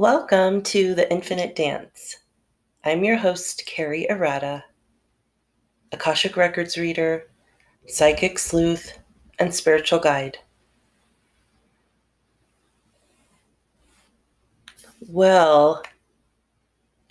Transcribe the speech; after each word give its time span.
Welcome 0.00 0.62
to 0.62 0.94
the 0.94 1.12
Infinite 1.12 1.54
Dance. 1.54 2.16
I'm 2.86 3.04
your 3.04 3.18
host, 3.18 3.64
Carri 3.66 4.08
Arata, 4.10 4.62
Akashic 5.92 6.38
Records 6.38 6.78
reader, 6.78 7.24
psychic 7.86 8.38
sleuth, 8.38 8.98
and 9.38 9.54
spiritual 9.54 9.98
guide. 9.98 10.38
Well, 15.06 15.82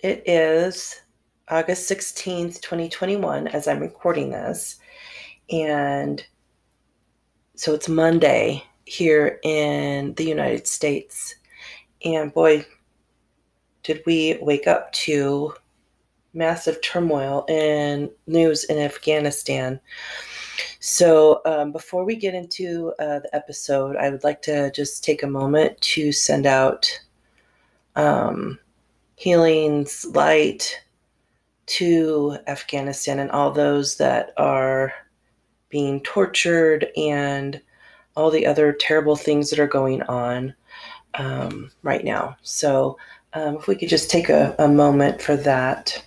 it 0.00 0.24
is 0.26 1.00
August 1.46 1.88
16th, 1.88 2.60
2021, 2.60 3.46
as 3.46 3.68
I'm 3.68 3.78
recording 3.78 4.30
this. 4.30 4.80
And 5.48 6.26
so 7.54 7.72
it's 7.72 7.88
Monday 7.88 8.64
here 8.84 9.38
in 9.44 10.12
the 10.14 10.24
United 10.24 10.66
States. 10.66 11.36
And 12.02 12.34
boy, 12.34 12.66
did 13.82 14.02
we 14.06 14.38
wake 14.40 14.66
up 14.66 14.92
to 14.92 15.54
massive 16.32 16.80
turmoil 16.80 17.44
in 17.48 18.10
news 18.26 18.64
in 18.64 18.78
Afghanistan. 18.78 19.80
So, 20.78 21.40
um, 21.44 21.72
before 21.72 22.04
we 22.04 22.16
get 22.16 22.34
into 22.34 22.92
uh, 22.98 23.20
the 23.20 23.30
episode, 23.34 23.96
I 23.96 24.10
would 24.10 24.24
like 24.24 24.42
to 24.42 24.70
just 24.70 25.04
take 25.04 25.22
a 25.22 25.26
moment 25.26 25.80
to 25.82 26.12
send 26.12 26.46
out 26.46 26.88
um, 27.96 28.58
healings, 29.16 30.06
light 30.14 30.82
to 31.66 32.38
Afghanistan 32.46 33.18
and 33.18 33.30
all 33.30 33.50
those 33.50 33.96
that 33.96 34.32
are 34.36 34.92
being 35.68 36.00
tortured 36.00 36.88
and 36.96 37.60
all 38.16 38.30
the 38.30 38.46
other 38.46 38.72
terrible 38.72 39.16
things 39.16 39.50
that 39.50 39.60
are 39.60 39.68
going 39.68 40.02
on 40.02 40.54
um, 41.14 41.70
right 41.82 42.04
now. 42.04 42.36
So, 42.42 42.96
um, 43.32 43.56
if 43.56 43.66
we 43.66 43.76
could 43.76 43.88
just 43.88 44.10
take 44.10 44.28
a, 44.28 44.54
a 44.58 44.68
moment 44.68 45.22
for 45.22 45.36
that. 45.36 46.04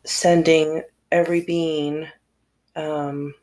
Sending 0.04 0.84
every 1.12 1.42
being 1.42 2.08
um, 2.76 3.34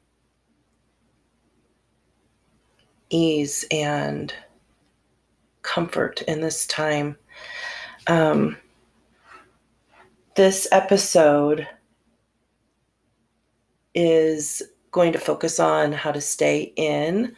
ease 3.10 3.64
and 3.70 4.34
comfort 5.62 6.22
in 6.22 6.40
this 6.40 6.66
time. 6.66 7.16
Um, 8.06 8.56
this 10.34 10.66
episode 10.72 11.66
is 14.00 14.62
going 14.92 15.12
to 15.12 15.18
focus 15.18 15.58
on 15.58 15.90
how 15.92 16.12
to 16.12 16.20
stay 16.20 16.72
in 16.76 17.34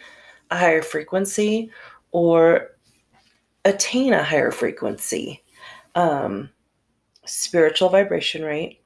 a 0.51 0.59
higher 0.59 0.83
frequency 0.83 1.71
or 2.13 2.77
attain 3.65 4.13
a 4.13 4.23
higher 4.23 4.51
frequency. 4.51 5.43
Um, 5.95 6.51
spiritual 7.25 7.89
vibration 7.89 8.45
rate 8.45 8.83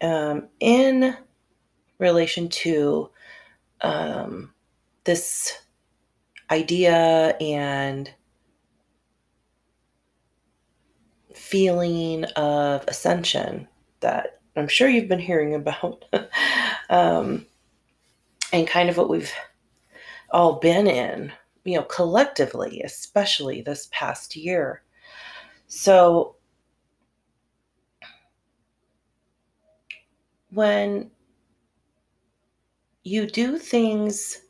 um, 0.00 0.48
in 0.58 1.16
relation 1.98 2.48
to 2.48 3.10
um, 3.82 4.52
this 5.04 5.58
idea 6.50 7.36
and 7.40 8.10
feeling 11.32 12.24
of 12.36 12.84
ascension 12.88 13.68
that 14.00 14.40
I'm 14.56 14.68
sure 14.68 14.88
you've 14.88 15.08
been 15.08 15.18
hearing 15.18 15.54
about, 15.54 16.04
um, 16.90 17.46
and 18.52 18.66
kind 18.66 18.88
of 18.88 18.96
what 18.96 19.10
we've 19.10 19.32
all 20.30 20.54
been 20.60 20.86
in, 20.86 21.32
you 21.64 21.76
know, 21.76 21.84
collectively, 21.84 22.82
especially 22.84 23.62
this 23.62 23.88
past 23.92 24.36
year. 24.36 24.82
So, 25.66 26.36
when 30.50 31.10
you 33.02 33.26
do 33.26 33.58
things 33.58 34.40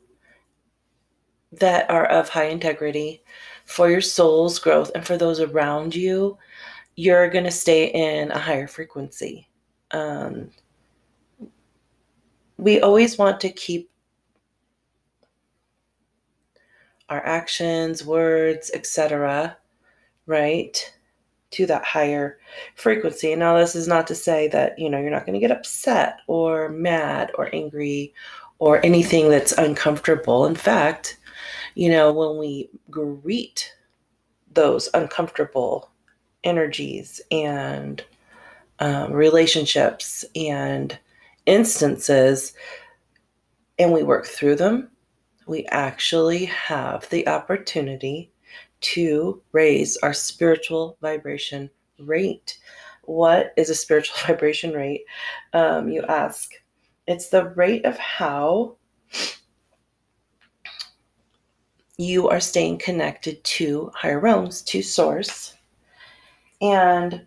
that 1.51 1.89
are 1.89 2.05
of 2.05 2.29
high 2.29 2.45
integrity 2.45 3.23
for 3.65 3.89
your 3.89 4.01
soul's 4.01 4.59
growth 4.59 4.91
and 4.93 5.05
for 5.05 5.17
those 5.17 5.39
around 5.39 5.95
you, 5.95 6.37
you're 6.95 7.29
going 7.29 7.43
to 7.43 7.51
stay 7.51 7.87
in 7.87 8.31
a 8.31 8.37
higher 8.37 8.67
frequency. 8.67 9.49
Um, 9.91 10.49
we 12.57 12.81
always 12.81 13.17
want 13.17 13.39
to 13.41 13.49
keep 13.49 13.89
our 17.09 17.23
actions, 17.25 18.05
words, 18.05 18.71
etc., 18.73 19.57
right, 20.25 20.93
to 21.51 21.65
that 21.67 21.85
higher 21.85 22.39
frequency. 22.75 23.31
And 23.31 23.39
now, 23.39 23.57
this 23.57 23.75
is 23.75 23.87
not 23.87 24.07
to 24.07 24.15
say 24.15 24.47
that 24.49 24.77
you 24.79 24.89
know 24.89 24.99
you're 24.99 25.11
not 25.11 25.25
going 25.25 25.39
to 25.39 25.45
get 25.47 25.55
upset 25.55 26.19
or 26.27 26.69
mad 26.69 27.31
or 27.35 27.53
angry 27.53 28.13
or 28.59 28.83
anything 28.85 29.29
that's 29.29 29.51
uncomfortable. 29.53 30.45
In 30.45 30.55
fact, 30.55 31.17
you 31.75 31.89
know, 31.89 32.11
when 32.11 32.37
we 32.37 32.69
greet 32.89 33.73
those 34.53 34.89
uncomfortable 34.93 35.91
energies 36.43 37.21
and 37.31 38.03
um, 38.79 39.11
relationships 39.11 40.25
and 40.35 40.97
instances 41.45 42.53
and 43.77 43.91
we 43.91 44.03
work 44.03 44.25
through 44.25 44.55
them, 44.55 44.89
we 45.47 45.65
actually 45.65 46.45
have 46.45 47.07
the 47.09 47.27
opportunity 47.27 48.31
to 48.81 49.41
raise 49.51 49.97
our 49.97 50.13
spiritual 50.13 50.97
vibration 51.01 51.69
rate. 51.99 52.57
What 53.03 53.53
is 53.57 53.69
a 53.69 53.75
spiritual 53.75 54.17
vibration 54.27 54.73
rate? 54.73 55.01
Um, 55.53 55.89
you 55.89 56.03
ask. 56.03 56.51
It's 57.07 57.29
the 57.29 57.49
rate 57.49 57.85
of 57.85 57.97
how 57.97 58.77
you 61.97 62.27
are 62.29 62.39
staying 62.39 62.79
connected 62.79 63.43
to 63.43 63.91
higher 63.93 64.19
realms, 64.19 64.61
to 64.63 64.81
source. 64.81 65.55
And 66.61 67.25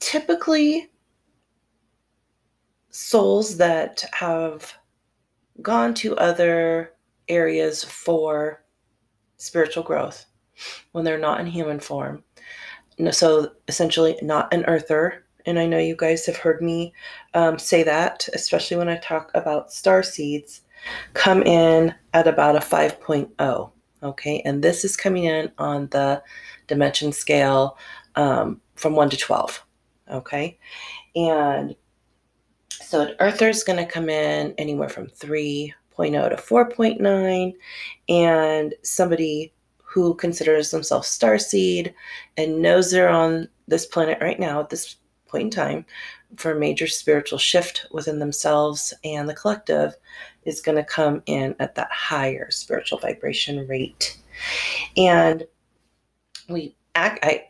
typically, 0.00 0.90
souls 2.90 3.56
that 3.58 4.04
have 4.12 4.74
gone 5.62 5.94
to 5.94 6.16
other 6.16 6.92
areas 7.28 7.84
for 7.84 8.64
spiritual 9.36 9.82
growth 9.82 10.26
when 10.92 11.04
they're 11.04 11.18
not 11.18 11.40
in 11.40 11.46
human 11.46 11.80
form. 11.80 12.22
So, 13.12 13.52
essentially, 13.68 14.18
not 14.22 14.52
an 14.52 14.64
earther. 14.64 15.24
And 15.46 15.58
I 15.58 15.66
know 15.66 15.78
you 15.78 15.94
guys 15.96 16.26
have 16.26 16.36
heard 16.36 16.60
me 16.60 16.92
um, 17.34 17.58
say 17.58 17.84
that, 17.84 18.28
especially 18.34 18.76
when 18.76 18.88
I 18.88 18.96
talk 18.96 19.30
about 19.34 19.72
star 19.72 20.02
seeds, 20.02 20.62
come 21.14 21.42
in 21.42 21.94
at 22.12 22.26
about 22.26 22.56
a 22.56 22.60
5.0. 22.60 23.70
Okay, 24.02 24.42
and 24.44 24.62
this 24.62 24.84
is 24.84 24.96
coming 24.96 25.24
in 25.24 25.50
on 25.58 25.88
the 25.88 26.22
dimension 26.66 27.12
scale 27.12 27.78
um, 28.16 28.60
from 28.74 28.94
1 28.94 29.10
to 29.10 29.16
12. 29.16 29.64
Okay, 30.10 30.58
and 31.14 31.76
so 32.70 33.02
an 33.02 33.14
earther 33.20 33.48
is 33.48 33.64
going 33.64 33.78
to 33.78 33.90
come 33.90 34.08
in 34.08 34.54
anywhere 34.56 34.88
from 34.88 35.06
3.0 35.08 35.74
to 35.96 36.36
4.9, 36.36 37.54
and 38.08 38.74
somebody 38.82 39.52
who 39.82 40.14
considers 40.14 40.70
themselves 40.70 41.08
star 41.08 41.38
seed 41.38 41.94
and 42.36 42.62
knows 42.62 42.90
they're 42.90 43.08
on 43.08 43.48
this 43.66 43.86
planet 43.86 44.18
right 44.20 44.38
now 44.38 44.60
at 44.60 44.70
this 44.70 44.96
point 45.26 45.44
in 45.44 45.50
time 45.50 45.84
for 46.36 46.52
a 46.52 46.58
major 46.58 46.86
spiritual 46.86 47.38
shift 47.38 47.86
within 47.90 48.18
themselves 48.18 48.92
and 49.04 49.28
the 49.28 49.34
collective 49.34 49.94
is 50.44 50.60
going 50.60 50.76
to 50.76 50.84
come 50.84 51.22
in 51.26 51.54
at 51.58 51.74
that 51.74 51.90
higher 51.90 52.50
spiritual 52.50 52.98
vibration 52.98 53.66
rate. 53.66 54.18
And 54.96 55.46
we 56.48 56.74
act, 56.94 57.24
I 57.24 57.47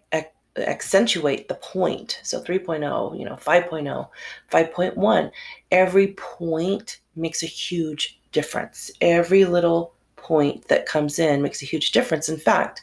accentuate 0.66 1.48
the 1.48 1.54
point. 1.56 2.20
So 2.22 2.42
3.0, 2.42 3.18
you 3.18 3.24
know, 3.24 3.36
5.0, 3.36 4.08
5.1, 4.50 5.30
every 5.70 6.08
point 6.14 7.00
makes 7.16 7.42
a 7.42 7.46
huge 7.46 8.20
difference. 8.32 8.90
Every 9.00 9.44
little 9.44 9.94
point 10.16 10.68
that 10.68 10.86
comes 10.86 11.18
in 11.18 11.42
makes 11.42 11.62
a 11.62 11.66
huge 11.66 11.92
difference. 11.92 12.28
In 12.28 12.38
fact, 12.38 12.82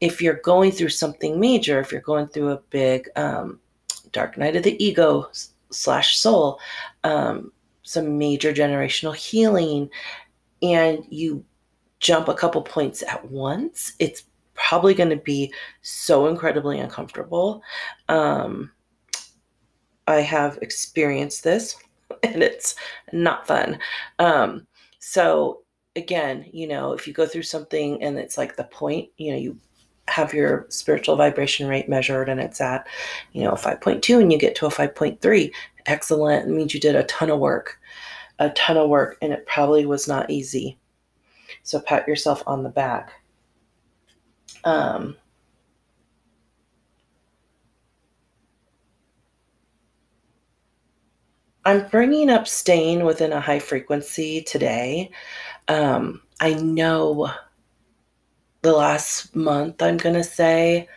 if 0.00 0.22
you're 0.22 0.40
going 0.42 0.72
through 0.72 0.88
something 0.88 1.38
major, 1.38 1.80
if 1.80 1.92
you're 1.92 2.00
going 2.00 2.26
through 2.28 2.50
a 2.50 2.62
big 2.70 3.08
um, 3.16 3.60
dark 4.12 4.38
night 4.38 4.56
of 4.56 4.62
the 4.62 4.82
ego 4.82 5.28
slash 5.70 6.16
soul, 6.16 6.58
um, 7.04 7.52
some 7.82 8.18
major 8.18 8.52
generational 8.52 9.14
healing, 9.14 9.90
and 10.62 11.04
you 11.10 11.44
jump 11.98 12.28
a 12.28 12.34
couple 12.34 12.62
points 12.62 13.02
at 13.02 13.30
once, 13.30 13.92
it's 13.98 14.24
probably 14.68 14.94
going 14.94 15.10
to 15.10 15.16
be 15.16 15.52
so 15.82 16.26
incredibly 16.26 16.78
uncomfortable. 16.78 17.62
Um, 18.08 18.70
I 20.06 20.20
have 20.20 20.58
experienced 20.62 21.44
this 21.44 21.76
and 22.22 22.42
it's 22.42 22.74
not 23.12 23.46
fun. 23.46 23.78
Um, 24.18 24.66
so 24.98 25.62
again, 25.96 26.46
you 26.52 26.66
know, 26.66 26.92
if 26.92 27.06
you 27.06 27.12
go 27.12 27.26
through 27.26 27.42
something 27.42 28.02
and 28.02 28.18
it's 28.18 28.38
like 28.38 28.56
the 28.56 28.64
point, 28.64 29.08
you 29.16 29.32
know, 29.32 29.38
you 29.38 29.58
have 30.08 30.34
your 30.34 30.66
spiritual 30.68 31.16
vibration 31.16 31.68
rate 31.68 31.88
measured 31.88 32.28
and 32.28 32.40
it's 32.40 32.60
at, 32.60 32.86
you 33.32 33.44
know, 33.44 33.52
5.2 33.52 34.20
and 34.20 34.32
you 34.32 34.38
get 34.38 34.54
to 34.56 34.66
a 34.66 34.70
5.3, 34.70 35.52
excellent. 35.86 36.48
It 36.48 36.52
means 36.52 36.74
you 36.74 36.80
did 36.80 36.96
a 36.96 37.04
ton 37.04 37.30
of 37.30 37.38
work, 37.38 37.78
a 38.38 38.50
ton 38.50 38.76
of 38.76 38.88
work, 38.88 39.16
and 39.22 39.32
it 39.32 39.46
probably 39.46 39.86
was 39.86 40.08
not 40.08 40.30
easy. 40.30 40.78
So 41.62 41.80
pat 41.80 42.08
yourself 42.08 42.42
on 42.46 42.62
the 42.62 42.68
back. 42.68 43.12
Um, 44.64 45.16
I'm 51.64 51.88
bringing 51.88 52.30
up 52.30 52.48
staying 52.48 53.04
within 53.04 53.32
a 53.32 53.40
high 53.40 53.58
frequency 53.58 54.42
today. 54.42 55.10
Um, 55.68 56.22
I 56.40 56.54
know 56.54 57.30
the 58.62 58.72
last 58.72 59.34
month, 59.34 59.82
I'm 59.82 59.96
going 59.96 60.14
to 60.14 60.24
say, 60.24 60.88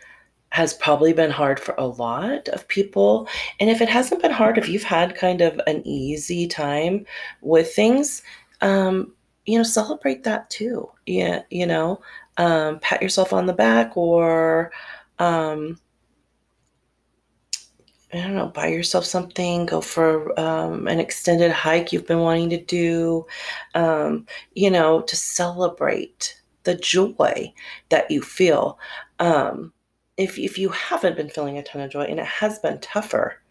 has 0.50 0.74
probably 0.74 1.12
been 1.12 1.30
hard 1.30 1.58
for 1.60 1.74
a 1.78 1.86
lot 1.86 2.48
of 2.48 2.68
people. 2.68 3.28
And 3.60 3.70
if 3.70 3.80
it 3.80 3.88
hasn't 3.88 4.22
been 4.22 4.30
hard, 4.30 4.58
if 4.58 4.68
you've 4.68 4.84
had 4.84 5.16
kind 5.16 5.40
of 5.40 5.60
an 5.66 5.82
easy 5.86 6.46
time 6.46 7.06
with 7.42 7.74
things, 7.74 8.22
um, 8.60 9.12
you 9.46 9.58
know, 9.58 9.64
celebrate 9.64 10.24
that 10.24 10.48
too. 10.50 10.90
Yeah, 11.06 11.42
you 11.50 11.66
know, 11.66 12.00
um, 12.36 12.78
pat 12.80 13.02
yourself 13.02 13.32
on 13.32 13.46
the 13.46 13.52
back 13.52 13.96
or, 13.96 14.72
um, 15.18 15.78
I 18.12 18.18
don't 18.18 18.36
know, 18.36 18.46
buy 18.46 18.68
yourself 18.68 19.04
something, 19.04 19.66
go 19.66 19.80
for 19.80 20.38
um, 20.38 20.86
an 20.86 21.00
extended 21.00 21.50
hike 21.50 21.92
you've 21.92 22.06
been 22.06 22.20
wanting 22.20 22.50
to 22.50 22.62
do, 22.62 23.26
um, 23.74 24.26
you 24.54 24.70
know, 24.70 25.00
to 25.02 25.16
celebrate 25.16 26.40
the 26.62 26.76
joy 26.76 27.52
that 27.88 28.10
you 28.10 28.22
feel. 28.22 28.78
Um, 29.18 29.72
if, 30.16 30.38
if 30.38 30.58
you 30.58 30.68
haven't 30.68 31.16
been 31.16 31.28
feeling 31.28 31.58
a 31.58 31.62
ton 31.62 31.82
of 31.82 31.90
joy 31.90 32.02
and 32.02 32.20
it 32.20 32.26
has 32.26 32.60
been 32.60 32.78
tougher 32.78 33.42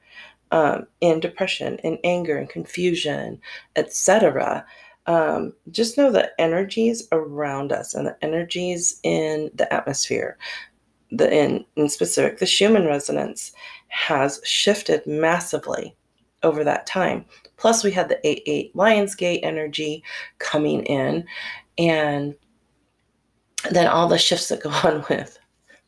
um, 0.51 0.87
in 1.01 1.19
depression 1.19 1.79
and 1.83 1.97
anger 2.03 2.37
and 2.37 2.47
confusion, 2.47 3.41
etc., 3.75 4.65
um, 5.05 5.53
just 5.71 5.97
know 5.97 6.11
the 6.11 6.29
energies 6.39 7.07
around 7.11 7.71
us 7.71 7.93
and 7.93 8.07
the 8.07 8.17
energies 8.21 8.99
in 9.03 9.49
the 9.53 9.71
atmosphere, 9.73 10.37
the 11.11 11.31
in, 11.31 11.65
in 11.75 11.89
specific, 11.89 12.39
the 12.39 12.45
Schumann 12.45 12.85
resonance 12.85 13.51
has 13.87 14.41
shifted 14.43 15.05
massively 15.05 15.95
over 16.41 16.63
that 16.63 16.85
time. 16.85 17.25
Plus, 17.57 17.83
we 17.83 17.91
had 17.91 18.09
the 18.09 18.25
8 18.27 18.43
8 18.45 18.75
Lionsgate 18.75 19.39
energy 19.43 20.03
coming 20.39 20.83
in, 20.83 21.25
and 21.77 22.35
then 23.71 23.87
all 23.87 24.07
the 24.07 24.17
shifts 24.17 24.47
that 24.49 24.63
go 24.63 24.69
on 24.83 25.05
with 25.09 25.37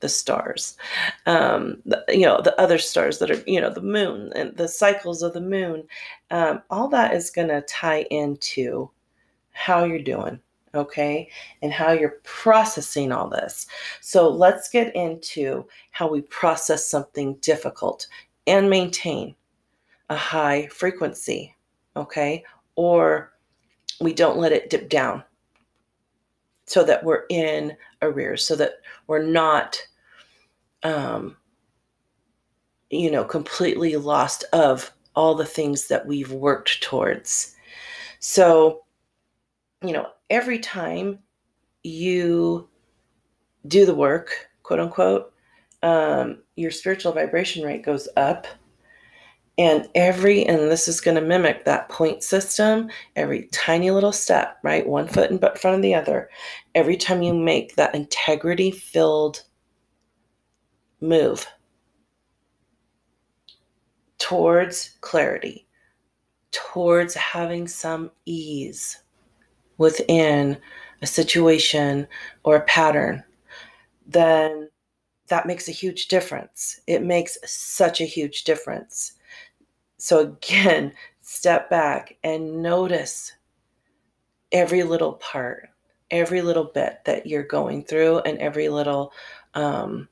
the 0.01 0.09
stars, 0.09 0.77
um, 1.25 1.81
the, 1.85 2.03
you 2.09 2.21
know, 2.25 2.41
the 2.41 2.59
other 2.59 2.77
stars 2.77 3.19
that 3.19 3.31
are, 3.31 3.41
you 3.47 3.59
know, 3.59 3.69
the 3.69 3.81
moon 3.81 4.31
and 4.35 4.55
the 4.57 4.67
cycles 4.67 5.23
of 5.23 5.33
the 5.33 5.41
moon. 5.41 5.83
Um, 6.31 6.61
all 6.69 6.89
that 6.89 7.13
is 7.13 7.31
going 7.31 7.47
to 7.47 7.61
tie 7.61 8.05
into 8.11 8.91
how 9.55 9.83
you're 9.85 9.99
doing 9.99 10.39
okay, 10.75 11.29
and 11.61 11.71
how 11.71 11.91
you're 11.91 12.19
processing 12.23 13.11
all 13.11 13.29
this. 13.29 13.67
So 14.01 14.29
let's 14.29 14.69
get 14.69 14.95
into 14.95 15.65
how 15.91 16.09
we 16.09 16.21
process 16.23 16.85
something 16.85 17.35
difficult 17.35 18.07
and 18.47 18.69
maintain 18.69 19.35
a 20.09 20.15
high 20.15 20.67
frequency, 20.67 21.55
okay, 21.95 22.43
or 22.75 23.31
we 24.01 24.13
don't 24.13 24.37
let 24.37 24.51
it 24.51 24.69
dip 24.69 24.89
down 24.89 25.23
so 26.67 26.83
that 26.83 27.03
we're 27.03 27.23
in 27.29 27.75
arrears, 28.01 28.45
so 28.45 28.55
that 28.55 28.73
we're 29.07 29.23
not, 29.23 29.79
um, 30.83 31.37
you 32.89 33.09
know, 33.09 33.23
completely 33.23 33.95
lost 33.95 34.43
of 34.51 34.91
all 35.15 35.35
the 35.35 35.45
things 35.45 35.87
that 35.87 36.05
we've 36.05 36.31
worked 36.31 36.83
towards. 36.83 37.55
So, 38.19 38.84
you 39.81 39.93
know, 39.93 40.07
every 40.29 40.59
time 40.59 41.19
you 41.83 42.69
do 43.67 43.85
the 43.85 43.95
work, 43.95 44.49
quote 44.63 44.79
unquote, 44.79 45.33
um, 45.83 46.39
your 46.55 46.71
spiritual 46.71 47.11
vibration 47.11 47.63
rate 47.63 47.83
goes 47.83 48.07
up. 48.17 48.47
And 49.57 49.87
every, 49.95 50.45
and 50.45 50.69
this 50.69 50.87
is 50.89 50.99
going 50.99 51.15
to 51.15 51.21
mimic 51.21 51.63
that 51.63 51.87
point 51.87 52.23
system, 52.23 52.89
every 53.15 53.47
tiny 53.53 53.89
little 53.89 54.11
step, 54.11 54.57
right? 54.63 54.85
One 54.85 55.07
foot 55.07 55.31
in 55.31 55.39
front 55.39 55.75
of 55.77 55.81
the 55.81 55.95
other. 55.95 56.29
Every 56.73 56.97
time 56.97 57.21
you 57.21 57.33
make 57.33 57.75
that 57.75 57.95
integrity 57.95 58.71
filled 58.71 59.43
move 60.99 61.47
towards 64.17 64.97
clarity, 65.01 65.67
towards 66.51 67.13
having 67.13 67.67
some 67.67 68.11
ease, 68.25 69.03
within 69.77 70.57
a 71.01 71.07
situation 71.07 72.07
or 72.43 72.57
a 72.57 72.65
pattern, 72.65 73.23
then 74.07 74.69
that 75.27 75.47
makes 75.47 75.67
a 75.67 75.71
huge 75.71 76.07
difference. 76.07 76.79
It 76.87 77.03
makes 77.03 77.37
such 77.45 78.01
a 78.01 78.05
huge 78.05 78.43
difference. 78.43 79.13
So, 79.97 80.19
again, 80.19 80.93
step 81.21 81.69
back 81.69 82.17
and 82.23 82.61
notice 82.61 83.31
every 84.51 84.83
little 84.83 85.13
part, 85.13 85.69
every 86.11 86.41
little 86.41 86.65
bit 86.65 86.99
that 87.05 87.25
you're 87.25 87.43
going 87.43 87.83
through, 87.83 88.19
and 88.19 88.37
every 88.37 88.69
little, 88.69 89.11
um, 89.55 90.07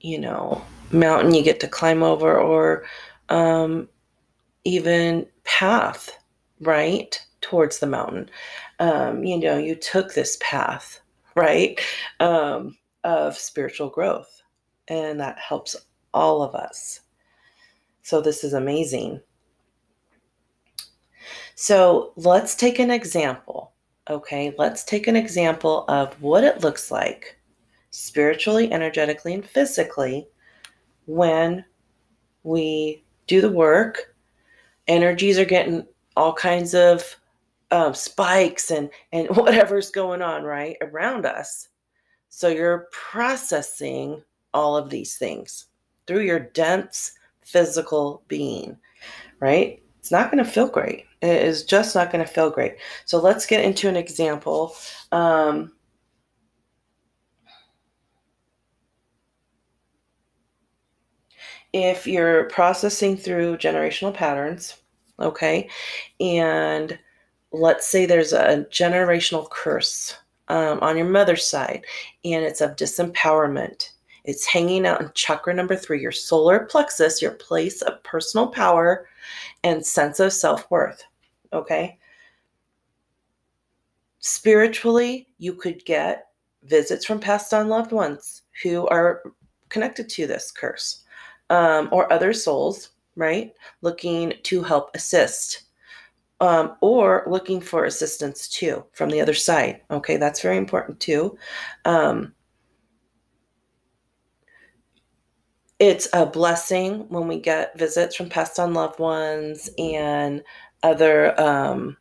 you 0.00 0.18
know, 0.18 0.64
mountain 0.90 1.34
you 1.34 1.42
get 1.42 1.60
to 1.60 1.68
climb 1.68 2.02
over, 2.02 2.38
or 2.40 2.84
um, 3.28 3.88
even 4.64 5.26
path, 5.44 6.18
right? 6.60 7.20
towards 7.44 7.78
the 7.78 7.86
mountain. 7.86 8.28
Um, 8.80 9.24
you 9.24 9.38
know, 9.38 9.58
you 9.58 9.74
took 9.74 10.14
this 10.14 10.36
path, 10.40 11.00
right, 11.34 11.80
um, 12.20 12.76
of 13.04 13.36
spiritual 13.36 13.88
growth, 13.88 14.42
and 14.88 15.20
that 15.20 15.38
helps 15.38 15.76
all 16.12 16.42
of 16.42 16.54
us. 16.54 17.00
So, 18.02 18.20
this 18.20 18.44
is 18.44 18.52
amazing. 18.52 19.20
So, 21.54 22.12
let's 22.16 22.54
take 22.54 22.78
an 22.78 22.90
example. 22.90 23.72
Okay, 24.10 24.54
let's 24.58 24.84
take 24.84 25.06
an 25.06 25.16
example 25.16 25.84
of 25.88 26.20
what 26.20 26.44
it 26.44 26.60
looks 26.60 26.90
like 26.90 27.38
spiritually, 27.90 28.70
energetically, 28.72 29.32
and 29.34 29.46
physically 29.46 30.26
when 31.06 31.64
we 32.42 33.04
do 33.26 33.40
the 33.40 33.50
work. 33.50 34.14
Energies 34.88 35.38
are 35.38 35.44
getting 35.44 35.86
all 36.16 36.34
kinds 36.34 36.74
of 36.74 37.16
um, 37.74 37.92
spikes 37.92 38.70
and 38.70 38.88
and 39.12 39.28
whatever's 39.36 39.90
going 39.90 40.22
on 40.22 40.44
right 40.44 40.76
around 40.80 41.26
us. 41.26 41.68
So 42.28 42.48
you're 42.48 42.88
processing 42.92 44.22
all 44.52 44.76
of 44.76 44.90
these 44.90 45.16
things 45.16 45.66
through 46.06 46.20
your 46.22 46.38
dense 46.38 47.12
physical 47.42 48.22
being, 48.28 48.76
right? 49.40 49.82
It's 49.98 50.10
not 50.12 50.30
going 50.30 50.44
to 50.44 50.50
feel 50.50 50.68
great. 50.68 51.06
It 51.20 51.42
is 51.42 51.64
just 51.64 51.94
not 51.94 52.12
going 52.12 52.24
to 52.24 52.30
feel 52.30 52.50
great. 52.50 52.76
So 53.06 53.18
let's 53.20 53.46
get 53.46 53.64
into 53.64 53.88
an 53.88 53.96
example. 53.96 54.76
Um, 55.12 55.72
if 61.72 62.06
you're 62.06 62.44
processing 62.50 63.16
through 63.16 63.56
generational 63.56 64.14
patterns, 64.14 64.76
okay, 65.18 65.68
and 66.20 66.98
let's 67.54 67.86
say 67.86 68.04
there's 68.04 68.32
a 68.32 68.66
generational 68.70 69.48
curse 69.50 70.16
um, 70.48 70.78
on 70.80 70.96
your 70.96 71.08
mother's 71.08 71.46
side 71.46 71.84
and 72.24 72.44
it's 72.44 72.60
of 72.60 72.76
disempowerment. 72.76 73.90
It's 74.24 74.46
hanging 74.46 74.86
out 74.86 75.00
in 75.00 75.10
chakra 75.14 75.54
number 75.54 75.76
three, 75.76 76.00
your 76.00 76.12
solar 76.12 76.60
plexus, 76.60 77.20
your 77.20 77.32
place 77.32 77.82
of 77.82 78.02
personal 78.02 78.48
power 78.48 79.06
and 79.62 79.84
sense 79.84 80.18
of 80.18 80.32
self 80.32 80.70
worth. 80.70 81.04
Okay. 81.52 81.98
Spiritually, 84.18 85.28
you 85.38 85.52
could 85.52 85.84
get 85.84 86.28
visits 86.64 87.04
from 87.04 87.20
past 87.20 87.52
on 87.52 87.68
loved 87.68 87.92
ones 87.92 88.42
who 88.62 88.86
are 88.88 89.22
connected 89.68 90.08
to 90.08 90.26
this 90.26 90.50
curse 90.50 91.04
um, 91.50 91.90
or 91.92 92.10
other 92.10 92.32
souls, 92.32 92.90
right? 93.16 93.52
Looking 93.82 94.32
to 94.44 94.62
help 94.62 94.90
assist 94.94 95.63
um, 96.44 96.76
or 96.82 97.24
looking 97.26 97.58
for 97.58 97.86
assistance 97.86 98.48
too 98.48 98.84
from 98.92 99.08
the 99.08 99.20
other 99.20 99.32
side. 99.32 99.80
Okay, 99.90 100.18
that's 100.18 100.42
very 100.42 100.58
important 100.58 101.00
too. 101.00 101.38
Um, 101.86 102.34
it's 105.78 106.06
a 106.12 106.26
blessing 106.26 107.08
when 107.08 107.28
we 107.28 107.40
get 107.40 107.78
visits 107.78 108.14
from 108.14 108.28
past 108.28 108.58
on 108.58 108.74
loved 108.74 108.98
ones 108.98 109.70
and 109.78 110.42
other 110.82 111.38
um, 111.40 111.96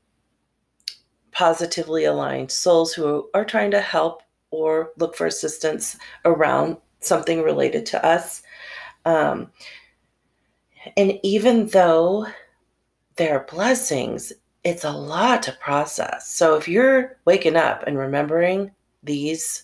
positively 1.32 2.04
aligned 2.04 2.52
souls 2.52 2.94
who 2.94 3.30
are 3.34 3.46
trying 3.46 3.72
to 3.72 3.80
help 3.80 4.24
or 4.52 4.92
look 4.98 5.16
for 5.16 5.26
assistance 5.26 5.98
around 6.26 6.76
something 7.00 7.42
related 7.42 7.86
to 7.86 8.06
us. 8.06 8.44
Um, 9.06 9.52
and 10.98 11.18
even 11.24 11.68
though 11.68 12.28
there 13.16 13.38
are 13.38 13.46
blessings, 13.46 14.34
it's 14.64 14.84
a 14.84 14.92
lot 14.92 15.44
to 15.44 15.52
process. 15.54 16.28
So 16.30 16.56
if 16.56 16.68
you're 16.68 17.18
waking 17.26 17.56
up 17.56 17.84
and 17.86 17.98
remembering 17.98 18.72
these 19.04 19.64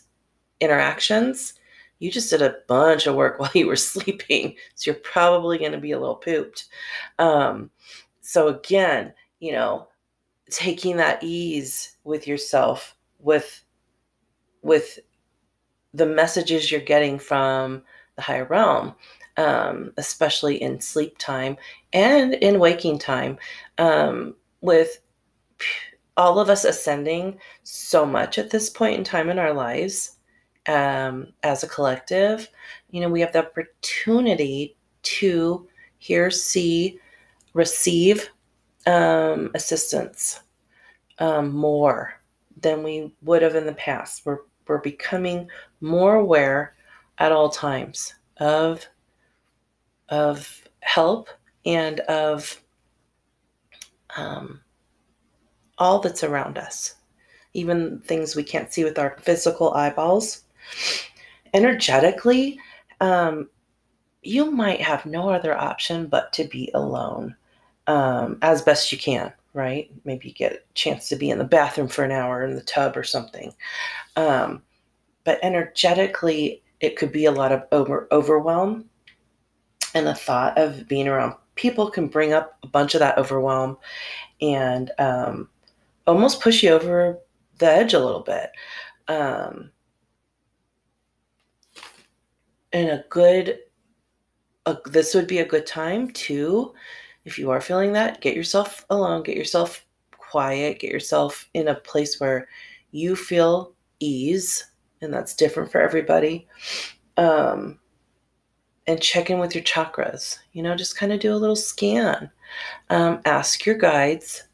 interactions, 0.60 1.54
you 2.00 2.12
just 2.12 2.30
did 2.30 2.42
a 2.42 2.58
bunch 2.68 3.08
of 3.08 3.16
work 3.16 3.40
while 3.40 3.52
you 3.54 3.68
were 3.68 3.76
sleeping. 3.76 4.56
So 4.76 4.92
you're 4.92 5.00
probably 5.02 5.58
going 5.58 5.72
to 5.72 5.78
be 5.78 5.92
a 5.92 6.00
little 6.00 6.16
pooped. 6.16 6.66
Um, 7.18 7.70
so 8.22 8.48
again, 8.50 9.14
you 9.40 9.54
know, 9.54 9.88
taking 10.50 10.98
that 10.98 11.24
ease 11.24 11.98
with 12.04 12.28
yourself, 12.28 12.96
with 13.20 13.64
with 14.62 15.00
the 15.94 16.06
messages 16.06 16.70
you're 16.70 16.82
getting 16.82 17.18
from 17.18 17.82
the 18.16 18.22
higher 18.22 18.46
realm, 18.46 18.94
um, 19.40 19.94
especially 19.96 20.62
in 20.62 20.82
sleep 20.82 21.18
time 21.18 21.56
and 21.94 22.34
in 22.36 22.60
waking 22.60 23.00
time, 23.00 23.38
um, 23.78 24.36
with 24.60 25.00
all 26.18 26.40
of 26.40 26.50
us 26.50 26.66
ascending 26.66 27.40
so 27.64 28.06
much 28.06 28.38
at 28.38 28.50
this 28.50 28.70
point 28.70 28.98
in 28.98 29.04
time 29.04 29.30
in 29.30 29.40
our 29.40 29.54
lives 29.54 30.18
um, 30.68 31.28
as 31.44 31.64
a 31.64 31.70
collective, 31.70 32.50
you 32.92 33.00
know, 33.00 33.08
we 33.08 33.22
have 33.22 33.32
the 33.32 33.40
opportunity 33.40 34.76
to 35.04 35.66
hear, 36.00 36.30
see, 36.30 37.00
receive 37.54 38.30
um, 38.88 39.52
assistance 39.56 40.42
um, 41.20 41.50
more 41.56 42.14
than 42.60 42.84
we 42.84 43.16
would 43.22 43.42
have 43.42 43.56
in 43.56 43.66
the 43.66 43.74
past. 43.74 44.26
We're, 44.26 44.40
we're 44.68 44.80
becoming 44.80 45.48
more 45.80 46.16
aware 46.16 46.76
at 47.20 47.32
all 47.32 47.50
times 47.50 48.16
of, 48.38 48.86
of 50.10 50.64
help 50.82 51.30
and 51.66 52.00
of 52.02 52.62
um, 54.18 54.62
all 55.78 56.00
that's 56.00 56.24
around 56.24 56.58
us, 56.58 56.96
even 57.54 58.00
things 58.02 58.36
we 58.36 58.44
can't 58.44 58.74
see 58.74 58.84
with 58.84 59.00
our 59.00 59.18
physical 59.22 59.74
eyeballs. 59.74 60.44
Energetically, 61.54 62.60
um, 63.02 63.50
you 64.22 64.52
might 64.52 64.82
have 64.82 65.06
no 65.06 65.30
other 65.30 65.58
option 65.58 66.08
but 66.08 66.34
to 66.34 66.44
be 66.44 66.70
alone 66.74 67.36
um, 67.88 68.38
as 68.42 68.62
best 68.62 68.92
you 68.92 68.98
can, 68.98 69.32
right? 69.54 69.90
Maybe 70.06 70.28
you 70.28 70.34
get 70.34 70.54
a 70.54 70.74
chance 70.74 71.10
to 71.10 71.16
be 71.16 71.30
in 71.30 71.38
the 71.38 71.44
bathroom 71.44 71.88
for 71.88 72.04
an 72.04 72.12
hour 72.12 72.44
in 72.44 72.56
the 72.56 72.62
tub 72.62 72.98
or 72.98 73.04
something. 73.04 73.54
Um, 74.16 74.62
but 75.24 75.40
energetically, 75.42 76.62
it 76.82 76.98
could 76.98 77.12
be 77.12 77.26
a 77.26 77.32
lot 77.32 77.52
of 77.52 77.64
over 77.72 78.08
overwhelm. 78.12 78.90
And 79.96 80.06
the 80.06 80.14
thought 80.14 80.58
of 80.58 80.88
being 80.88 81.08
around 81.08 81.36
people 81.56 81.90
can 81.90 82.08
bring 82.08 82.32
up 82.32 82.58
a 82.64 82.68
bunch 82.68 82.94
of 82.96 83.00
that 83.00 83.18
overwhelm 83.18 83.78
and 84.42 84.92
um, 85.00 85.50
almost 86.08 86.42
push 86.42 86.64
you 86.64 86.72
over 86.72 87.20
the 87.58 87.66
edge 87.66 87.94
a 87.94 88.00
little 88.00 88.22
bit. 88.22 88.52
Um, 89.08 89.72
and 92.72 92.90
a 92.90 93.04
good, 93.10 93.60
a, 94.66 94.78
this 94.86 95.14
would 95.16 95.28
be 95.28 95.40
a 95.40 95.46
good 95.46 95.66
time 95.66 96.12
to, 96.12 96.74
if 97.26 97.38
you 97.40 97.50
are 97.50 97.62
feeling 97.62 97.94
that, 97.94 98.22
get 98.22 98.36
yourself 98.36 98.86
alone, 98.90 99.24
get 99.24 99.36
yourself 99.36 99.86
quiet, 100.12 100.80
get 100.80 100.92
yourself 100.92 101.50
in 101.54 101.70
a 101.70 101.76
place 101.76 102.20
where 102.20 102.48
you 102.92 103.16
feel 103.16 103.74
ease, 104.00 104.66
and 105.02 105.14
that's 105.14 105.36
different 105.36 105.72
for 105.72 105.82
everybody. 105.82 106.48
Um, 107.18 107.80
and 108.90 109.00
check 109.00 109.30
in 109.30 109.38
with 109.38 109.54
your 109.54 109.64
chakras. 109.64 110.40
You 110.54 110.64
know, 110.64 110.76
just 110.76 110.98
kind 110.98 111.14
of 111.14 111.20
do 111.20 111.32
a 111.32 111.38
little 111.38 111.56
scan. 111.56 112.32
Um, 112.90 113.22
ask 113.26 113.64
your 113.64 113.78
guides, 113.78 114.46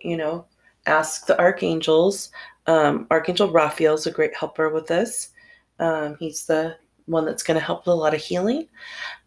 you 0.00 0.16
know, 0.16 0.46
ask 0.86 1.26
the 1.26 1.38
archangels. 1.38 2.30
Um, 2.66 3.06
Archangel 3.10 3.52
Raphael 3.52 3.94
is 3.94 4.06
a 4.06 4.10
great 4.10 4.34
helper 4.34 4.70
with 4.70 4.86
this. 4.86 5.30
Um, 5.78 6.16
he's 6.18 6.46
the 6.46 6.76
one 7.04 7.26
that's 7.26 7.42
going 7.42 7.58
to 7.58 7.64
help 7.64 7.80
with 7.80 7.92
a 7.92 7.94
lot 7.94 8.14
of 8.14 8.20
healing. 8.22 8.66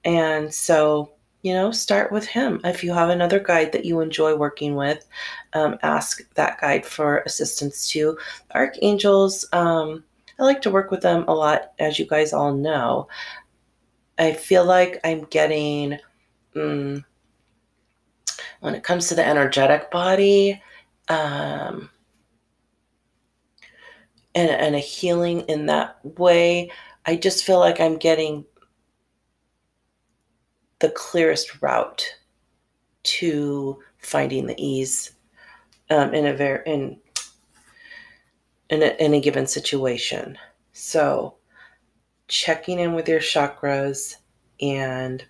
And 0.03 0.51
so, 0.51 1.12
you 1.43 1.53
know, 1.53 1.69
start 1.69 2.12
with 2.12 2.25
him. 2.25 2.60
If 2.63 2.84
you 2.84 2.91
have 2.91 3.10
another 3.10 3.39
guide 3.39 3.72
that 3.74 3.86
you 3.86 4.00
enjoy 4.00 4.36
working 4.36 4.74
with, 4.74 5.05
um, 5.53 5.77
ask 5.84 6.27
that 6.34 6.60
guide 6.60 6.88
for 6.88 7.19
assistance 7.19 7.88
too. 7.88 8.17
Archangels, 8.55 9.48
um, 9.53 10.03
I 10.39 10.43
like 10.43 10.62
to 10.63 10.72
work 10.72 10.91
with 10.91 11.01
them 11.01 11.24
a 11.27 11.34
lot, 11.34 11.74
as 11.77 12.00
you 12.00 12.05
guys 12.05 12.34
all 12.34 12.53
know. 12.53 13.07
I 14.17 14.34
feel 14.34 14.65
like 14.65 15.00
I'm 15.03 15.25
getting, 15.25 16.00
mm, 16.55 17.03
when 18.62 18.75
it 18.75 18.84
comes 18.84 19.07
to 19.10 19.15
the 19.15 19.25
energetic 19.25 19.91
body, 19.91 20.62
um, 21.10 21.89
and, 24.34 24.50
and 24.50 24.75
a 24.75 24.79
healing 24.79 25.41
in 25.41 25.65
that 25.67 25.98
way, 26.03 26.72
I 27.05 27.15
just 27.15 27.43
feel 27.43 27.60
like 27.60 27.79
I'm 27.79 27.98
getting 27.98 28.45
the 30.79 30.89
clearest 30.89 31.62
route 31.62 32.05
to 33.03 33.79
finding 34.00 34.45
the 34.45 34.55
ease 34.57 35.12
um, 35.89 36.13
in 36.13 36.25
a 36.25 36.34
very 36.34 36.62
in 36.65 37.00
in 38.69 38.81
a, 38.81 39.03
in 39.03 39.13
a 39.13 39.22
given 39.22 39.48
situation. 39.48 40.38
So 40.74 41.36
checking 42.27 42.79
in 42.79 42.94
with 42.94 43.08
your 43.08 43.20
chakras 43.20 44.15
and 44.62 45.25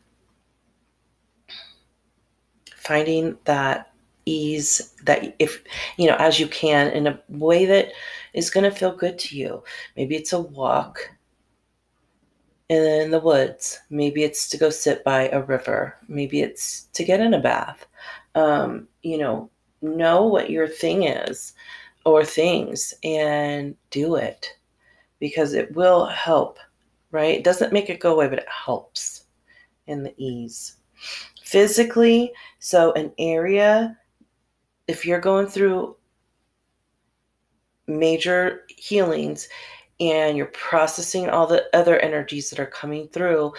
finding 2.75 3.37
that 3.45 3.91
ease 4.25 4.93
that 5.03 5.35
if 5.39 5.63
you 5.97 6.07
know 6.07 6.15
as 6.15 6.39
you 6.39 6.47
can 6.47 6.89
in 6.91 7.07
a 7.07 7.19
way 7.29 7.65
that 7.65 7.89
is 8.33 8.49
going 8.49 8.63
to 8.63 8.75
feel 8.75 8.95
good 8.95 9.17
to 9.19 9.37
you. 9.37 9.63
Maybe 9.95 10.15
it's 10.15 10.33
a 10.33 10.39
walk 10.39 11.09
in 12.69 13.11
the 13.11 13.19
woods. 13.19 13.79
Maybe 13.89 14.23
it's 14.23 14.49
to 14.49 14.57
go 14.57 14.69
sit 14.69 15.03
by 15.03 15.29
a 15.29 15.41
river. 15.41 15.95
Maybe 16.07 16.41
it's 16.41 16.83
to 16.93 17.03
get 17.03 17.21
in 17.21 17.33
a 17.33 17.41
bath. 17.41 17.85
Um, 18.35 18.87
you 19.03 19.17
know 19.17 19.49
know 19.81 20.25
what 20.25 20.49
your 20.49 20.67
thing 20.67 21.03
is 21.03 21.53
or 22.05 22.25
things 22.25 22.93
and 23.03 23.75
do 23.91 24.15
it 24.15 24.49
because 25.19 25.53
it 25.53 25.73
will 25.75 26.05
help 26.05 26.59
right? 27.15 27.35
It 27.35 27.43
doesn't 27.43 27.73
make 27.73 27.89
it 27.89 28.01
go 28.01 28.13
away, 28.13 28.27
but 28.27 28.39
it 28.39 28.49
helps 28.49 29.25
in 29.87 30.03
the 30.03 30.13
ease. 30.17 30.77
Physically, 31.41 32.33
so 32.59 32.91
an 32.93 33.13
area, 33.17 33.97
if 34.87 35.05
you're 35.05 35.21
going 35.21 35.47
through 35.47 35.95
major 37.87 38.65
healings 38.67 39.47
and 39.99 40.35
you're 40.35 40.47
processing 40.47 41.29
all 41.29 41.47
the 41.47 41.65
other 41.73 41.97
energies 41.99 42.49
that 42.49 42.59
are 42.59 42.65
coming 42.65 43.07
through, 43.07 43.53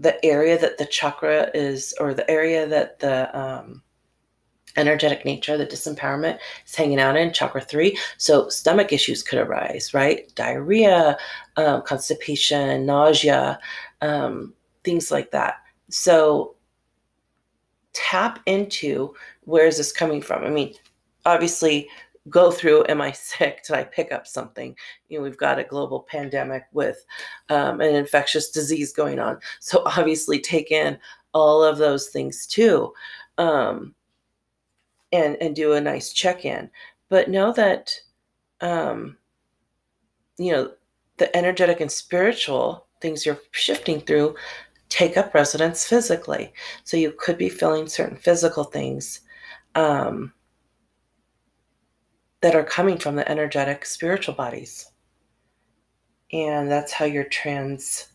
the 0.00 0.24
area 0.24 0.58
that 0.58 0.78
the 0.78 0.86
chakra 0.86 1.48
is, 1.54 1.94
or 2.00 2.12
the 2.12 2.28
area 2.28 2.66
that 2.66 2.98
the 2.98 3.38
um, 3.38 3.82
energetic 4.78 5.24
nature, 5.24 5.56
the 5.56 5.66
disempowerment 5.66 6.38
is 6.66 6.74
hanging 6.74 7.00
out 7.00 7.16
in 7.16 7.32
chakra 7.32 7.60
three. 7.60 7.98
So 8.16 8.48
stomach 8.48 8.92
issues 8.92 9.22
could 9.22 9.38
arise, 9.38 9.92
right? 9.92 10.32
Diarrhea, 10.34 11.16
um, 11.56 11.82
constipation, 11.82 12.86
nausea, 12.86 13.58
um, 14.00 14.54
things 14.84 15.10
like 15.10 15.30
that. 15.32 15.56
So 15.90 16.56
tap 17.92 18.40
into 18.46 19.14
where 19.44 19.66
is 19.66 19.78
this 19.78 19.92
coming 19.92 20.22
from? 20.22 20.44
I 20.44 20.50
mean, 20.50 20.74
obviously 21.24 21.88
go 22.28 22.50
through 22.50 22.84
am 22.88 23.00
i 23.00 23.10
sick 23.12 23.64
did 23.64 23.74
i 23.74 23.82
pick 23.82 24.12
up 24.12 24.26
something 24.26 24.74
you 25.08 25.18
know 25.18 25.22
we've 25.22 25.38
got 25.38 25.58
a 25.58 25.64
global 25.64 26.00
pandemic 26.00 26.64
with 26.72 27.04
um, 27.48 27.80
an 27.80 27.94
infectious 27.94 28.50
disease 28.50 28.92
going 28.92 29.18
on 29.18 29.38
so 29.60 29.82
obviously 29.86 30.38
take 30.38 30.70
in 30.70 30.98
all 31.34 31.62
of 31.62 31.78
those 31.78 32.08
things 32.08 32.46
too 32.46 32.92
um, 33.38 33.94
and 35.12 35.36
and 35.40 35.54
do 35.54 35.72
a 35.72 35.80
nice 35.80 36.12
check-in. 36.12 36.70
But 37.08 37.30
know 37.30 37.52
that 37.52 37.92
um 38.60 39.16
you 40.38 40.52
know 40.52 40.72
the 41.18 41.34
energetic 41.36 41.80
and 41.80 41.90
spiritual 41.90 42.86
things 43.00 43.24
you're 43.24 43.40
shifting 43.52 44.00
through 44.00 44.34
take 44.88 45.16
up 45.16 45.34
residence 45.34 45.86
physically. 45.86 46.52
So 46.84 46.96
you 46.96 47.12
could 47.18 47.38
be 47.38 47.48
feeling 47.48 47.86
certain 47.88 48.16
physical 48.16 48.64
things 48.64 49.20
um 49.74 50.32
that 52.40 52.54
are 52.54 52.64
coming 52.64 52.98
from 52.98 53.16
the 53.16 53.28
energetic 53.30 53.84
spiritual 53.84 54.34
bodies. 54.34 54.90
And 56.32 56.70
that's 56.70 56.92
how 56.92 57.04
you're 57.04 57.24
transmuting 57.24 58.08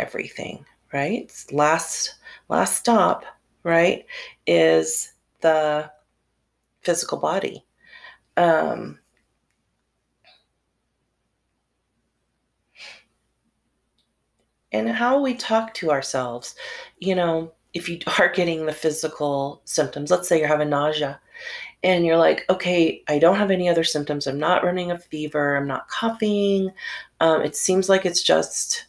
everything 0.00 0.64
right? 0.92 1.32
Last 1.50 2.14
last 2.48 2.76
stop 2.76 3.24
right, 3.64 4.06
is 4.46 5.11
the 5.42 5.90
physical 6.82 7.18
body. 7.18 7.64
Um, 8.36 8.98
and 14.72 14.88
how 14.88 15.20
we 15.20 15.34
talk 15.34 15.74
to 15.74 15.90
ourselves. 15.90 16.54
You 16.98 17.14
know, 17.14 17.52
if 17.74 17.88
you 17.88 17.98
are 18.18 18.28
getting 18.28 18.66
the 18.66 18.72
physical 18.72 19.62
symptoms, 19.64 20.10
let's 20.10 20.28
say 20.28 20.38
you're 20.38 20.48
having 20.48 20.70
nausea 20.70 21.20
and 21.82 22.06
you're 22.06 22.16
like, 22.16 22.44
okay, 22.48 23.02
I 23.08 23.18
don't 23.18 23.36
have 23.36 23.50
any 23.50 23.68
other 23.68 23.84
symptoms. 23.84 24.26
I'm 24.26 24.38
not 24.38 24.64
running 24.64 24.90
a 24.90 24.98
fever. 24.98 25.56
I'm 25.56 25.66
not 25.66 25.88
coughing. 25.88 26.70
Um, 27.20 27.42
it 27.42 27.56
seems 27.56 27.88
like 27.88 28.06
it's 28.06 28.22
just 28.22 28.86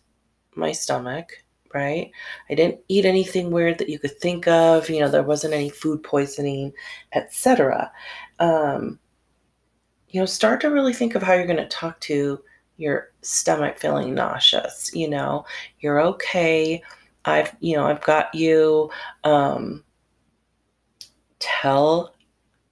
my 0.56 0.72
stomach, 0.72 1.43
right? 1.74 2.12
I 2.50 2.56
didn't 2.56 2.80
eat 2.88 3.06
anything 3.06 3.52
weird 3.52 3.78
that 3.80 3.90
you 3.90 4.00
could 4.00 4.18
think 4.20 4.48
of. 4.48 4.90
You 4.90 5.00
know, 5.00 5.10
there 5.10 5.24
wasn't 5.24 5.54
any 5.54 5.70
food 5.70 6.04
poisoning, 6.04 6.74
etc. 7.14 7.92
Um, 8.40 9.00
you 10.10 10.20
know, 10.20 10.26
start 10.26 10.62
to 10.62 10.70
really 10.70 10.94
think 10.94 11.16
of 11.16 11.24
how 11.24 11.34
you're 11.34 11.48
going 11.48 11.58
to 11.58 11.68
talk 11.68 12.00
to 12.02 12.40
your 12.78 13.12
stomach 13.22 13.78
feeling 13.78 14.14
nauseous. 14.14 14.92
You 14.94 15.10
know, 15.10 15.46
you're 15.80 16.02
okay. 16.02 16.82
I've, 17.26 17.56
you 17.60 17.76
know, 17.76 17.86
I've 17.86 18.02
got 18.02 18.34
you. 18.36 18.92
Um, 19.24 19.84
tell 21.40 22.14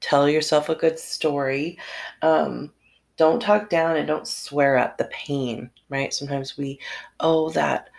tell 0.01 0.27
yourself 0.27 0.69
a 0.69 0.75
good 0.75 0.99
story. 0.99 1.77
Um, 2.21 2.71
don't 3.17 3.39
talk 3.39 3.69
down 3.69 3.97
and 3.97 4.07
don't 4.07 4.27
swear 4.27 4.77
at 4.77 4.97
the 4.97 5.05
pain, 5.05 5.69
right? 5.89 6.11
Sometimes 6.11 6.57
we, 6.57 6.79
oh, 7.19 7.51
that 7.51 7.90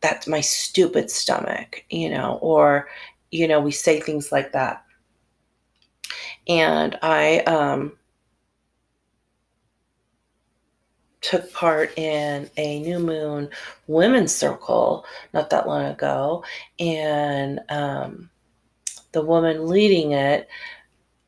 that's 0.00 0.26
my 0.26 0.40
stupid 0.40 1.10
stomach, 1.10 1.84
you 1.90 2.10
know, 2.10 2.38
or 2.42 2.88
you 3.30 3.48
know, 3.48 3.60
we 3.60 3.72
say 3.72 4.00
things 4.00 4.30
like 4.32 4.52
that. 4.52 4.84
And 6.48 6.98
I 7.02 7.38
um 7.40 7.98
took 11.20 11.52
part 11.52 11.96
in 11.98 12.48
a 12.56 12.78
new 12.80 13.00
moon 13.00 13.48
women's 13.88 14.34
circle 14.34 15.04
not 15.32 15.50
that 15.50 15.66
long 15.66 15.86
ago 15.86 16.44
and 16.78 17.58
um, 17.68 18.30
the 19.12 19.22
woman 19.22 19.66
leading 19.66 20.12
it 20.12 20.48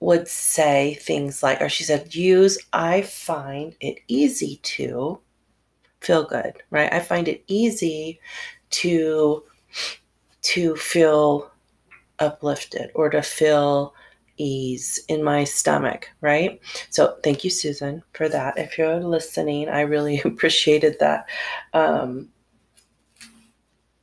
would 0.00 0.28
say 0.28 0.94
things 1.02 1.42
like, 1.42 1.60
or 1.60 1.68
she 1.68 1.84
said, 1.84 2.14
use, 2.14 2.58
I 2.72 3.02
find 3.02 3.74
it 3.80 3.98
easy 4.08 4.60
to 4.62 5.20
feel 6.00 6.24
good, 6.24 6.62
right? 6.70 6.92
I 6.92 7.00
find 7.00 7.26
it 7.28 7.42
easy 7.48 8.20
to 8.70 9.44
to 10.40 10.76
feel 10.76 11.50
uplifted 12.18 12.90
or 12.94 13.10
to 13.10 13.22
feel 13.22 13.94
ease 14.36 15.00
in 15.08 15.22
my 15.22 15.42
stomach, 15.44 16.08
right? 16.20 16.60
So 16.90 17.18
thank 17.24 17.42
you, 17.44 17.50
Susan, 17.50 18.02
for 18.12 18.28
that. 18.28 18.56
If 18.56 18.78
you're 18.78 19.00
listening, 19.00 19.68
I 19.68 19.80
really 19.80 20.20
appreciated 20.24 20.96
that. 21.00 21.26
Um, 21.74 22.28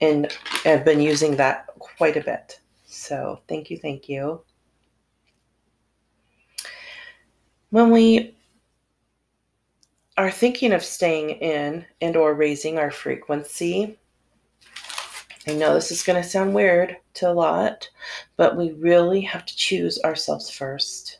and 0.02 0.32
I've 0.66 0.84
been 0.84 1.00
using 1.00 1.38
that 1.38 1.68
quite 1.80 2.18
a 2.18 2.22
bit. 2.22 2.60
So 2.86 3.40
thank 3.48 3.70
you, 3.70 3.78
thank 3.78 4.10
you. 4.10 4.42
when 7.76 7.92
we 7.92 8.34
are 10.16 10.32
thinking 10.32 10.72
of 10.72 10.82
staying 10.82 11.32
in 11.32 11.86
and 12.00 12.16
or 12.16 12.34
raising 12.34 12.78
our 12.78 12.90
frequency 12.90 14.00
i 15.48 15.54
know 15.54 15.74
this 15.74 15.92
is 15.92 16.04
going 16.04 16.22
to 16.22 16.28
sound 16.28 16.54
weird 16.54 16.98
to 17.14 17.30
a 17.30 17.34
lot 17.34 17.90
but 18.38 18.58
we 18.58 18.72
really 18.74 19.22
have 19.22 19.46
to 19.46 19.55
choose 19.55 20.00
ourselves 20.03 20.50
first. 20.50 21.20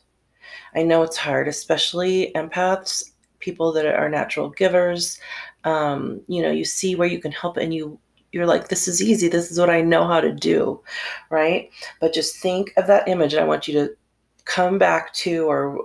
I 0.74 0.82
know 0.82 1.02
it's 1.02 1.16
hard 1.16 1.48
especially 1.48 2.32
empaths 2.34 3.12
people 3.38 3.72
that 3.72 3.86
are 3.86 4.08
natural 4.08 4.50
givers. 4.50 5.20
Um, 5.64 6.20
you 6.28 6.42
know 6.42 6.50
you 6.50 6.64
see 6.64 6.94
where 6.94 7.08
you 7.08 7.20
can 7.20 7.32
help 7.32 7.56
and 7.56 7.72
you 7.72 7.98
you're 8.32 8.46
like 8.46 8.68
this 8.68 8.88
is 8.88 9.02
easy. 9.02 9.28
This 9.28 9.50
is 9.50 9.58
what 9.58 9.70
i 9.70 9.80
know 9.80 10.06
how 10.06 10.20
to 10.20 10.32
do 10.32 10.82
right? 11.30 11.70
But 12.00 12.12
just 12.12 12.36
think 12.36 12.72
of 12.76 12.86
that 12.86 13.08
image 13.08 13.34
and 13.34 13.42
i 13.42 13.46
want 13.46 13.68
you 13.68 13.74
to 13.74 13.96
come 14.44 14.78
back 14.78 15.12
to 15.14 15.46
or 15.46 15.78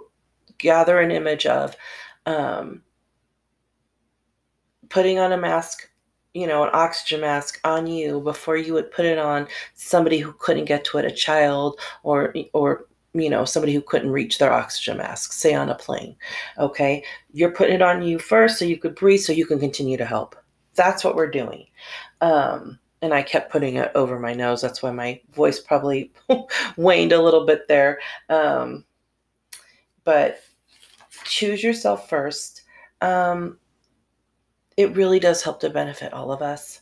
gather 0.57 0.99
an 0.99 1.11
image 1.11 1.45
of 1.45 1.75
um, 2.25 2.81
putting 4.89 5.19
on 5.19 5.31
a 5.31 5.37
mask 5.37 5.89
you 6.33 6.47
know, 6.47 6.63
an 6.63 6.69
oxygen 6.73 7.21
mask 7.21 7.59
on 7.63 7.87
you 7.87 8.21
before 8.21 8.57
you 8.57 8.73
would 8.73 8.91
put 8.91 9.05
it 9.05 9.17
on 9.17 9.47
somebody 9.73 10.17
who 10.17 10.33
couldn't 10.33 10.65
get 10.65 10.85
to 10.85 10.97
it, 10.97 11.05
a 11.05 11.11
child 11.11 11.79
or 12.03 12.33
or 12.53 12.85
you 13.13 13.29
know, 13.29 13.43
somebody 13.43 13.73
who 13.73 13.81
couldn't 13.81 14.11
reach 14.11 14.37
their 14.37 14.53
oxygen 14.53 14.97
mask, 14.97 15.33
say 15.33 15.53
on 15.53 15.69
a 15.69 15.75
plane. 15.75 16.15
Okay? 16.57 17.03
You're 17.33 17.51
putting 17.51 17.75
it 17.75 17.81
on 17.81 18.01
you 18.01 18.19
first 18.19 18.57
so 18.57 18.65
you 18.65 18.77
could 18.77 18.95
breathe 18.95 19.19
so 19.19 19.33
you 19.33 19.45
can 19.45 19.59
continue 19.59 19.97
to 19.97 20.05
help. 20.05 20.35
That's 20.75 21.03
what 21.03 21.15
we're 21.15 21.29
doing. 21.29 21.65
Um, 22.21 22.79
and 23.01 23.13
I 23.13 23.21
kept 23.21 23.51
putting 23.51 23.75
it 23.75 23.91
over 23.95 24.19
my 24.19 24.33
nose. 24.33 24.61
That's 24.61 24.81
why 24.81 24.91
my 24.91 25.19
voice 25.33 25.59
probably 25.59 26.11
waned 26.77 27.11
a 27.11 27.21
little 27.21 27.45
bit 27.45 27.67
there. 27.67 27.99
Um, 28.29 28.85
but 30.03 30.39
choose 31.25 31.63
yourself 31.63 32.07
first. 32.09 32.63
Um, 33.01 33.57
it 34.77 34.95
really 34.95 35.19
does 35.19 35.41
help 35.41 35.59
to 35.61 35.69
benefit 35.69 36.13
all 36.13 36.31
of 36.31 36.41
us. 36.41 36.81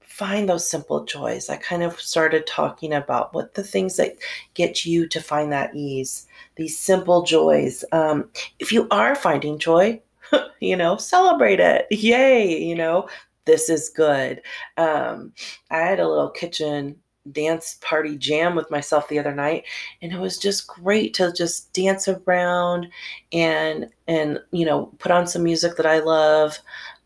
Find 0.00 0.48
those 0.48 0.68
simple 0.68 1.04
joys. 1.04 1.48
I 1.48 1.56
kind 1.56 1.82
of 1.82 2.00
started 2.00 2.46
talking 2.46 2.92
about 2.92 3.32
what 3.32 3.54
the 3.54 3.62
things 3.62 3.96
that 3.96 4.16
get 4.54 4.84
you 4.84 5.06
to 5.08 5.20
find 5.20 5.52
that 5.52 5.74
ease, 5.74 6.26
these 6.56 6.78
simple 6.78 7.22
joys. 7.22 7.84
Um, 7.92 8.28
if 8.58 8.72
you 8.72 8.86
are 8.90 9.14
finding 9.14 9.58
joy, 9.58 10.00
you 10.60 10.76
know, 10.76 10.96
celebrate 10.96 11.60
it. 11.60 11.86
Yay, 11.90 12.62
you 12.62 12.74
know, 12.74 13.08
this 13.44 13.68
is 13.68 13.88
good. 13.88 14.42
Um, 14.76 15.32
I 15.70 15.78
had 15.78 16.00
a 16.00 16.08
little 16.08 16.30
kitchen 16.30 16.96
dance 17.32 17.78
party 17.82 18.16
jam 18.16 18.54
with 18.54 18.70
myself 18.70 19.08
the 19.08 19.18
other 19.18 19.34
night 19.34 19.64
and 20.00 20.10
it 20.10 20.18
was 20.18 20.38
just 20.38 20.66
great 20.66 21.12
to 21.12 21.32
just 21.32 21.72
dance 21.74 22.08
around 22.08 22.88
and 23.32 23.86
and 24.08 24.40
you 24.52 24.64
know 24.64 24.86
put 24.98 25.12
on 25.12 25.26
some 25.26 25.42
music 25.42 25.76
that 25.76 25.84
i 25.84 25.98
love 25.98 26.58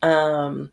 um 0.05 0.71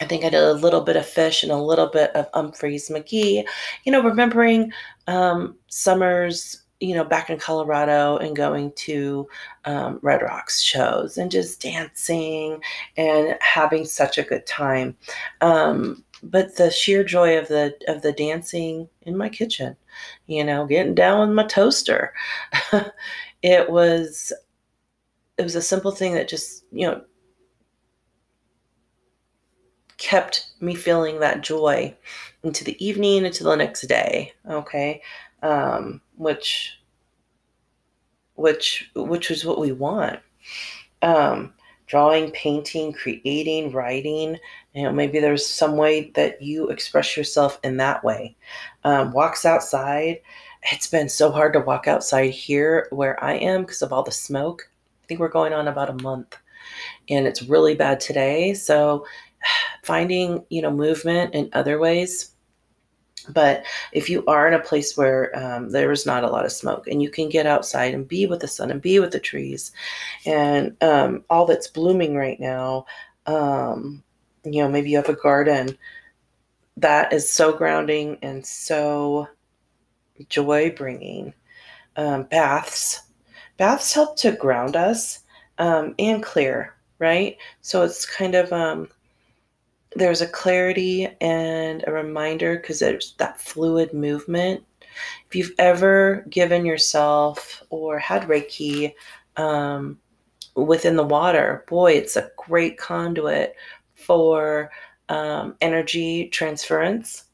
i 0.00 0.04
think 0.04 0.24
i 0.24 0.28
did 0.28 0.42
a 0.42 0.52
little 0.52 0.80
bit 0.80 0.96
of 0.96 1.04
Phish 1.04 1.42
and 1.42 1.52
a 1.52 1.56
little 1.56 1.86
bit 1.86 2.10
of 2.14 2.30
Umphrey's 2.32 2.88
McGee 2.88 3.44
you 3.84 3.92
know 3.92 4.02
remembering 4.02 4.72
um 5.06 5.56
summers 5.68 6.62
you 6.80 6.94
know 6.94 7.04
back 7.04 7.30
in 7.30 7.38
colorado 7.38 8.16
and 8.18 8.36
going 8.36 8.72
to 8.72 9.26
um, 9.64 9.98
red 10.02 10.20
rocks 10.22 10.60
shows 10.60 11.16
and 11.16 11.30
just 11.30 11.62
dancing 11.62 12.60
and 12.96 13.36
having 13.40 13.84
such 13.84 14.18
a 14.18 14.24
good 14.24 14.44
time 14.46 14.96
um 15.40 16.04
but 16.30 16.56
the 16.56 16.70
sheer 16.70 17.04
joy 17.04 17.38
of 17.38 17.48
the 17.48 17.74
of 17.88 18.02
the 18.02 18.12
dancing 18.12 18.88
in 19.02 19.16
my 19.16 19.28
kitchen, 19.28 19.76
you 20.26 20.44
know, 20.44 20.66
getting 20.66 20.94
down 20.94 21.28
with 21.28 21.36
my 21.36 21.44
toaster. 21.44 22.12
it 23.42 23.70
was 23.70 24.32
it 25.36 25.42
was 25.42 25.54
a 25.54 25.62
simple 25.62 25.90
thing 25.90 26.14
that 26.14 26.28
just, 26.28 26.64
you 26.72 26.86
know, 26.86 27.02
kept 29.98 30.48
me 30.60 30.74
feeling 30.74 31.20
that 31.20 31.42
joy 31.42 31.94
into 32.42 32.64
the 32.64 32.84
evening 32.84 33.24
into 33.24 33.44
the 33.44 33.54
next 33.54 33.82
day 33.82 34.32
okay? 34.48 35.02
Um, 35.42 36.00
which 36.16 36.78
which 38.34 38.90
which 38.94 39.30
was 39.30 39.44
what 39.44 39.60
we 39.60 39.72
want. 39.72 40.20
Um, 41.02 41.52
drawing 41.86 42.30
painting 42.30 42.92
creating 42.92 43.70
writing 43.70 44.38
you 44.74 44.82
know 44.82 44.90
maybe 44.90 45.20
there's 45.20 45.46
some 45.46 45.76
way 45.76 46.10
that 46.14 46.40
you 46.40 46.68
express 46.68 47.16
yourself 47.16 47.58
in 47.62 47.76
that 47.76 48.02
way. 48.04 48.36
Um, 48.84 49.12
walks 49.12 49.44
outside. 49.44 50.20
It's 50.72 50.86
been 50.86 51.10
so 51.10 51.30
hard 51.30 51.52
to 51.52 51.60
walk 51.60 51.86
outside 51.86 52.30
here 52.30 52.88
where 52.90 53.22
i 53.22 53.34
am 53.34 53.62
because 53.62 53.82
of 53.82 53.92
all 53.92 54.02
the 54.02 54.10
smoke. 54.10 54.70
I 55.02 55.06
think 55.06 55.20
we're 55.20 55.28
going 55.28 55.52
on 55.52 55.68
about 55.68 55.90
a 55.90 56.02
month 56.02 56.38
and 57.08 57.26
it's 57.26 57.42
really 57.42 57.74
bad 57.74 58.00
today. 58.00 58.54
So 58.54 59.06
finding 59.84 60.44
you 60.50 60.62
know 60.62 60.70
movement 60.70 61.34
in 61.34 61.48
other 61.52 61.78
ways 61.78 62.30
but 63.30 63.64
if 63.92 64.10
you 64.10 64.22
are 64.26 64.46
in 64.46 64.52
a 64.52 64.58
place 64.58 64.98
where 64.98 65.34
um, 65.38 65.70
there 65.70 65.90
is 65.90 66.04
not 66.04 66.24
a 66.24 66.28
lot 66.28 66.44
of 66.44 66.52
smoke 66.52 66.86
and 66.86 67.02
you 67.02 67.08
can 67.08 67.30
get 67.30 67.46
outside 67.46 67.94
and 67.94 68.06
be 68.06 68.26
with 68.26 68.40
the 68.40 68.48
sun 68.48 68.70
and 68.70 68.82
be 68.82 69.00
with 69.00 69.12
the 69.12 69.20
trees 69.20 69.72
and 70.26 70.76
um, 70.82 71.24
all 71.30 71.46
that's 71.46 71.68
blooming 71.68 72.14
right 72.14 72.38
now 72.38 72.84
um, 73.26 74.02
you 74.44 74.62
know, 74.62 74.68
maybe 74.68 74.90
you 74.90 74.96
have 74.96 75.08
a 75.08 75.14
garden 75.14 75.76
that 76.76 77.12
is 77.12 77.28
so 77.28 77.52
grounding 77.52 78.18
and 78.22 78.44
so 78.44 79.28
joy 80.28 80.70
bringing. 80.70 81.32
Um, 81.96 82.24
baths. 82.24 83.00
Baths 83.56 83.92
help 83.92 84.16
to 84.18 84.32
ground 84.32 84.76
us 84.76 85.20
um, 85.58 85.94
and 85.98 86.22
clear, 86.22 86.74
right? 86.98 87.36
So 87.60 87.82
it's 87.82 88.04
kind 88.04 88.34
of 88.34 88.52
um, 88.52 88.88
there's 89.96 90.20
a 90.20 90.26
clarity 90.26 91.08
and 91.20 91.84
a 91.86 91.92
reminder 91.92 92.56
because 92.56 92.78
there's 92.80 93.14
that 93.18 93.40
fluid 93.40 93.92
movement. 93.92 94.64
If 95.28 95.34
you've 95.34 95.54
ever 95.58 96.24
given 96.28 96.64
yourself 96.64 97.62
or 97.70 97.98
had 97.98 98.24
Reiki 98.24 98.94
um, 99.36 99.98
within 100.54 100.96
the 100.96 101.04
water, 101.04 101.64
boy, 101.68 101.92
it's 101.92 102.16
a 102.16 102.30
great 102.36 102.78
conduit 102.78 103.56
for 103.94 104.70
um, 105.08 105.56
energy 105.60 106.28
transference. 106.28 107.24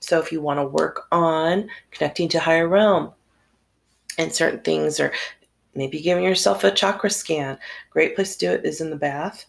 So 0.00 0.18
if 0.18 0.32
you 0.32 0.40
want 0.40 0.58
to 0.58 0.66
work 0.66 1.06
on 1.12 1.68
connecting 1.90 2.28
to 2.30 2.40
higher 2.40 2.68
realm 2.68 3.12
and 4.18 4.32
certain 4.32 4.60
things, 4.60 4.98
or 4.98 5.12
maybe 5.74 6.00
giving 6.00 6.24
yourself 6.24 6.64
a 6.64 6.70
chakra 6.70 7.10
scan, 7.10 7.58
great 7.90 8.14
place 8.14 8.36
to 8.36 8.46
do 8.46 8.52
it 8.52 8.64
is 8.64 8.80
in 8.80 8.90
the 8.90 8.96
bath 8.96 9.46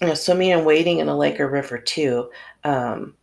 you 0.00 0.08
know, 0.08 0.14
swimming 0.14 0.52
and 0.52 0.66
wading 0.66 0.98
in 0.98 1.08
a 1.08 1.16
lake 1.16 1.38
or 1.40 1.48
river 1.48 1.78
too 1.78 2.30
um, 2.64 3.14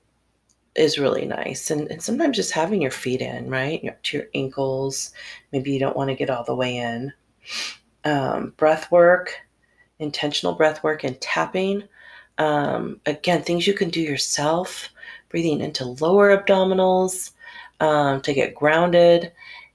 is 0.76 0.98
really 0.98 1.26
nice. 1.26 1.70
And, 1.70 1.90
and 1.92 2.02
sometimes 2.02 2.38
just 2.38 2.52
having 2.52 2.82
your 2.82 2.92
feet 2.92 3.22
in, 3.22 3.50
right, 3.50 3.84
your, 3.84 3.98
to 4.04 4.18
your 4.18 4.28
ankles. 4.34 5.12
Maybe 5.52 5.72
you 5.72 5.80
don't 5.80 5.98
want 5.98 6.10
to 6.10 6.16
get 6.16 6.30
all 6.30 6.44
the 6.44 6.56
way 6.56 6.78
in. 6.78 7.12
Um, 8.06 8.54
breath 8.58 8.92
work, 8.92 9.36
intentional 10.00 10.54
breath 10.54 10.84
work, 10.84 11.04
and 11.04 11.20
tapping. 11.20 11.84
Um, 12.38 13.02
again, 13.06 13.44
things 13.44 13.68
you 13.68 13.74
can 13.74 13.90
do 13.90 14.02
yourself. 14.02 14.90
Breathing 15.30 15.62
into 15.62 15.86
lower 15.86 16.36
abdominals 16.36 17.32
um, 17.80 18.22
to 18.22 18.34
get 18.34 18.56
grounded, 18.56 19.32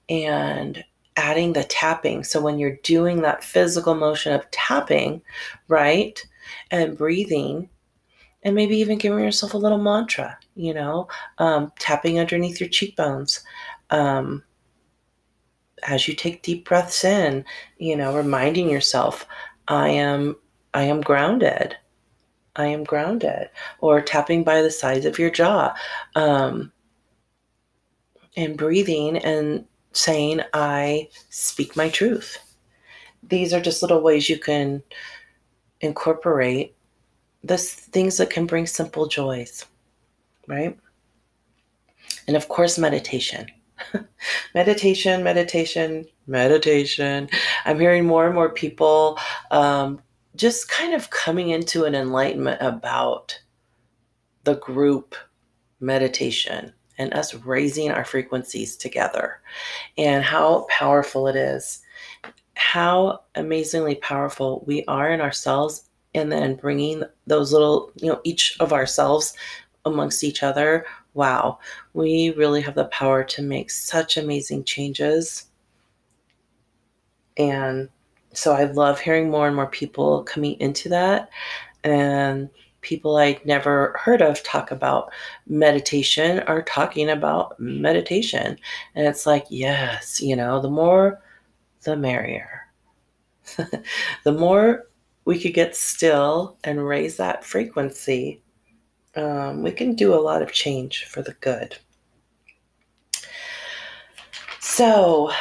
and 0.09 0.83
adding 1.15 1.53
the 1.53 1.63
tapping. 1.63 2.23
So 2.23 2.39
when 2.39 2.59
you're 2.59 2.77
doing 2.83 3.21
that 3.21 3.43
physical 3.43 3.95
motion 3.95 4.33
of 4.33 4.49
tapping, 4.51 5.21
right? 5.67 6.23
And 6.71 6.97
breathing 6.97 7.69
and 8.43 8.55
maybe 8.55 8.77
even 8.77 8.97
giving 8.97 9.19
yourself 9.19 9.53
a 9.53 9.57
little 9.57 9.77
mantra, 9.77 10.37
you 10.55 10.73
know, 10.73 11.07
um, 11.39 11.71
tapping 11.79 12.19
underneath 12.19 12.59
your 12.59 12.69
cheekbones. 12.69 13.41
Um, 13.89 14.43
as 15.83 16.07
you 16.07 16.13
take 16.13 16.43
deep 16.43 16.65
breaths 16.65 17.03
in, 17.03 17.45
you 17.77 17.95
know, 17.95 18.15
reminding 18.15 18.69
yourself, 18.69 19.25
I 19.67 19.89
am, 19.89 20.35
I 20.73 20.83
am 20.83 21.01
grounded. 21.01 21.75
I 22.55 22.67
am 22.67 22.83
grounded. 22.83 23.49
Or 23.79 24.01
tapping 24.01 24.43
by 24.43 24.61
the 24.61 24.71
sides 24.71 25.05
of 25.05 25.19
your 25.19 25.29
jaw. 25.29 25.75
Um, 26.15 26.71
and 28.35 28.57
breathing 28.57 29.17
and 29.17 29.65
saying, 29.93 30.41
I 30.53 31.09
speak 31.29 31.75
my 31.75 31.89
truth. 31.89 32.37
These 33.23 33.53
are 33.53 33.61
just 33.61 33.81
little 33.81 34.01
ways 34.01 34.29
you 34.29 34.39
can 34.39 34.83
incorporate 35.81 36.75
the 37.43 37.57
things 37.57 38.17
that 38.17 38.29
can 38.29 38.45
bring 38.45 38.65
simple 38.65 39.07
joys, 39.07 39.65
right? 40.47 40.77
And 42.27 42.35
of 42.35 42.49
course, 42.49 42.77
meditation. 42.77 43.47
meditation, 44.55 45.23
meditation, 45.23 46.05
meditation. 46.25 47.29
I'm 47.65 47.79
hearing 47.79 48.05
more 48.05 48.25
and 48.25 48.35
more 48.35 48.49
people 48.49 49.19
um, 49.51 50.01
just 50.35 50.69
kind 50.69 50.93
of 50.93 51.09
coming 51.09 51.49
into 51.49 51.85
an 51.85 51.95
enlightenment 51.95 52.61
about 52.61 53.39
the 54.43 54.55
group 54.55 55.15
meditation 55.79 56.73
and 56.97 57.13
us 57.13 57.33
raising 57.33 57.91
our 57.91 58.05
frequencies 58.05 58.75
together 58.75 59.39
and 59.97 60.23
how 60.23 60.65
powerful 60.69 61.27
it 61.27 61.35
is 61.35 61.81
how 62.57 63.21
amazingly 63.35 63.95
powerful 63.95 64.63
we 64.65 64.83
are 64.85 65.11
in 65.11 65.21
ourselves 65.21 65.89
and 66.15 66.31
then 66.31 66.55
bringing 66.55 67.03
those 67.27 67.53
little, 67.53 67.91
you 67.95 68.07
know, 68.09 68.19
each 68.23 68.57
of 68.59 68.73
ourselves 68.73 69.33
amongst 69.85 70.23
each 70.23 70.43
other. 70.43 70.85
Wow, 71.13 71.59
we 71.93 72.31
really 72.31 72.61
have 72.61 72.75
the 72.75 72.85
power 72.85 73.23
to 73.23 73.41
make 73.41 73.69
such 73.69 74.17
amazing 74.17 74.63
changes. 74.63 75.45
And 77.37 77.89
so 78.33 78.53
I 78.53 78.65
love 78.65 78.99
hearing 78.99 79.29
more 79.29 79.47
and 79.47 79.55
more 79.55 79.67
people 79.67 80.23
coming 80.23 80.59
into 80.59 80.89
that 80.89 81.29
and 81.83 82.49
people 82.81 83.17
I'd 83.17 83.45
never 83.45 83.95
heard 83.99 84.21
of 84.21 84.41
talk 84.43 84.71
about 84.71 85.11
meditation 85.47 86.39
are 86.41 86.61
talking 86.61 87.09
about 87.09 87.59
meditation. 87.59 88.57
And 88.95 89.07
it's 89.07 89.25
like, 89.25 89.45
yes, 89.49 90.21
you 90.21 90.35
know, 90.35 90.61
the 90.61 90.69
more 90.69 91.21
the 91.87 91.95
merrier. 91.95 92.67
the 94.25 94.31
more 94.31 94.87
we 95.23 95.39
could 95.39 95.53
get 95.53 95.73
still 95.73 96.57
and 96.65 96.85
raise 96.85 97.15
that 97.15 97.45
frequency, 97.45 98.43
um, 99.15 99.63
we 99.63 99.71
can 99.71 99.95
do 99.95 100.13
a 100.13 100.19
lot 100.19 100.41
of 100.41 100.51
change 100.51 101.05
for 101.05 101.21
the 101.21 101.33
good. 101.39 101.77
So, 104.59 105.31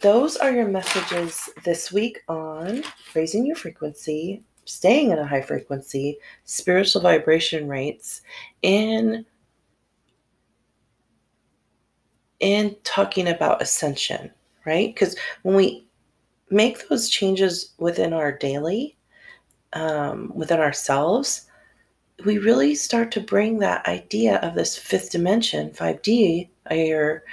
those 0.00 0.36
are 0.36 0.50
your 0.50 0.66
messages 0.66 1.48
this 1.64 1.92
week 1.92 2.18
on 2.28 2.82
raising 3.14 3.46
your 3.46 3.56
frequency, 3.56 4.42
staying 4.64 5.12
at 5.12 5.20
a 5.20 5.24
high 5.24 5.40
frequency, 5.40 6.18
spiritual 6.42 7.00
vibration 7.00 7.68
rates, 7.68 8.22
and 8.64 9.24
and 12.40 12.76
talking 12.82 13.28
about 13.28 13.62
ascension 13.62 14.32
right? 14.66 14.94
Because 14.94 15.16
when 15.42 15.56
we 15.56 15.86
make 16.50 16.88
those 16.88 17.08
changes 17.08 17.72
within 17.78 18.12
our 18.12 18.32
daily, 18.32 18.96
um, 19.72 20.32
within 20.34 20.60
ourselves, 20.60 21.46
we 22.24 22.38
really 22.38 22.74
start 22.74 23.10
to 23.12 23.20
bring 23.20 23.58
that 23.58 23.86
idea 23.86 24.36
of 24.38 24.54
this 24.54 24.76
fifth 24.76 25.10
dimension, 25.10 25.70
5D, 25.70 26.48
or, 26.70 27.24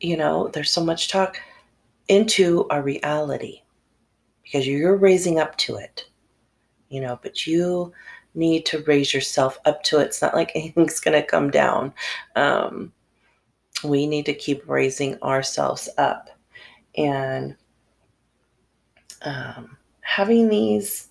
you 0.00 0.16
know, 0.16 0.48
there's 0.48 0.72
so 0.72 0.84
much 0.84 1.08
talk 1.08 1.40
into 2.08 2.66
our 2.68 2.82
reality 2.82 3.62
because 4.42 4.66
you're 4.66 4.96
raising 4.96 5.38
up 5.38 5.56
to 5.56 5.76
it, 5.76 6.06
you 6.88 7.00
know, 7.00 7.18
but 7.22 7.46
you 7.46 7.92
need 8.34 8.66
to 8.66 8.82
raise 8.82 9.14
yourself 9.14 9.58
up 9.64 9.82
to 9.84 10.00
it. 10.00 10.06
It's 10.06 10.22
not 10.22 10.34
like 10.34 10.52
anything's 10.54 11.00
going 11.00 11.20
to 11.20 11.26
come 11.26 11.50
down. 11.50 11.94
Um, 12.34 12.92
we 13.84 14.06
need 14.06 14.26
to 14.26 14.34
keep 14.34 14.68
raising 14.68 15.20
ourselves 15.22 15.88
up 15.98 16.30
and 16.96 17.56
um, 19.22 19.76
having 20.00 20.48
these 20.48 21.08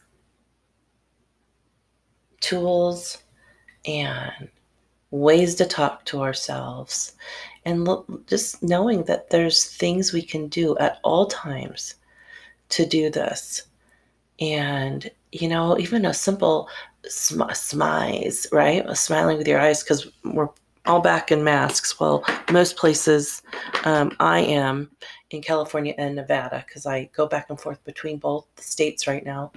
tools 2.40 3.24
and 3.86 4.50
ways 5.12 5.56
to 5.56 5.66
talk 5.66 6.06
to 6.06 6.22
ourselves 6.22 7.14
and 7.66 7.88
just 8.28 8.62
knowing 8.64 9.04
that 9.04 9.30
there's 9.30 9.66
things 9.66 10.12
we 10.12 10.22
can 10.22 10.48
do 10.48 10.78
at 10.80 11.00
all 11.04 11.26
times 11.28 11.96
to 12.70 12.86
do 12.86 13.10
this. 13.10 13.64
And 14.40 15.10
you 15.32 15.48
know 15.48 15.78
even 15.80 16.06
a 16.06 16.14
simple 16.14 16.68
sm- 17.08 17.42
smize 17.44 18.52
right? 18.52 18.86
Smiling 18.96 19.38
with 19.38 19.48
your 19.48 19.60
eyes 19.60 19.84
because 19.84 20.08
we're 20.24 20.50
all 20.86 21.02
back 21.02 21.32
in 21.32 21.44
masks. 21.44 22.00
Well 22.00 22.24
most 22.52 22.76
places 22.76 23.42
um, 23.86 24.16
i 24.20 24.40
am 24.40 24.90
in 25.34 25.42
California 25.42 25.94
and 25.98 26.16
Nevada 26.16 26.64
because 26.66 26.86
I 26.86 27.10
go 27.16 27.28
back 27.28 27.50
and 27.50 27.60
forth 27.60 27.84
between 27.84 28.18
both 28.18 28.48
states 28.58 29.08
right 29.08 29.26
now. 29.26 29.52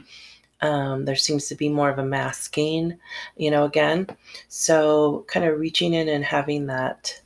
Um, 0.63 1.05
there 1.05 1.17
seems 1.17 1.49
to 1.49 1.55
be 1.55 1.69
more 1.69 1.91
of 1.91 1.99
a 1.99 2.05
masking, 2.05 2.99
you 3.37 3.51
know, 3.51 3.65
again. 3.65 4.07
So, 4.49 5.25
kind 5.29 5.45
of 5.45 5.61
reaching 5.61 5.93
in 5.93 6.09
and 6.09 6.25
having 6.25 6.67
that 6.67 7.21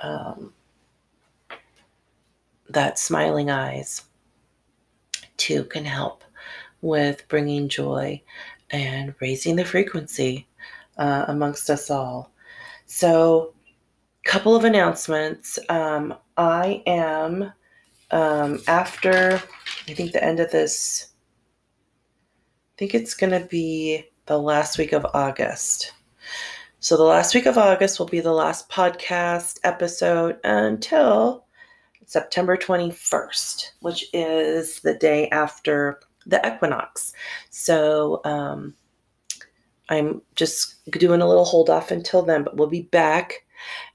um, 0.00 0.52
that 2.70 2.98
smiling 2.98 3.50
eyes 3.50 4.04
too 5.36 5.64
can 5.64 5.84
help 5.84 6.24
with 6.80 7.28
bringing 7.28 7.68
joy 7.68 8.20
and 8.70 9.14
raising 9.20 9.56
the 9.56 9.64
frequency 9.64 10.46
uh, 10.96 11.26
amongst 11.28 11.68
us 11.68 11.90
all. 11.90 12.32
So, 12.86 13.52
couple 14.24 14.56
of 14.56 14.64
announcements. 14.64 15.58
Um, 15.68 16.14
I 16.36 16.82
am 16.86 17.52
um, 18.12 18.60
after 18.68 19.42
I 19.88 19.94
think 19.94 20.12
the 20.12 20.22
end 20.22 20.38
of 20.38 20.50
this, 20.50 21.08
I 22.20 22.78
think 22.78 22.94
it's 22.94 23.14
going 23.14 23.32
to 23.32 23.46
be 23.48 24.04
the 24.26 24.38
last 24.38 24.78
week 24.78 24.92
of 24.92 25.06
August. 25.14 25.92
So 26.78 26.96
the 26.96 27.04
last 27.04 27.34
week 27.34 27.46
of 27.46 27.58
August 27.58 27.98
will 27.98 28.06
be 28.06 28.20
the 28.20 28.32
last 28.32 28.68
podcast 28.68 29.58
episode 29.64 30.38
until 30.44 31.46
September 32.06 32.56
21st, 32.56 33.70
which 33.80 34.04
is 34.12 34.80
the 34.80 34.94
day 34.94 35.28
after 35.30 36.00
the 36.26 36.40
equinox. 36.46 37.12
So 37.50 38.20
um, 38.24 38.74
I'm 39.88 40.22
just 40.34 40.84
doing 40.90 41.20
a 41.20 41.28
little 41.28 41.44
hold 41.44 41.70
off 41.70 41.90
until 41.90 42.22
then, 42.22 42.42
but 42.44 42.56
we'll 42.56 42.68
be 42.68 42.82
back 42.82 43.44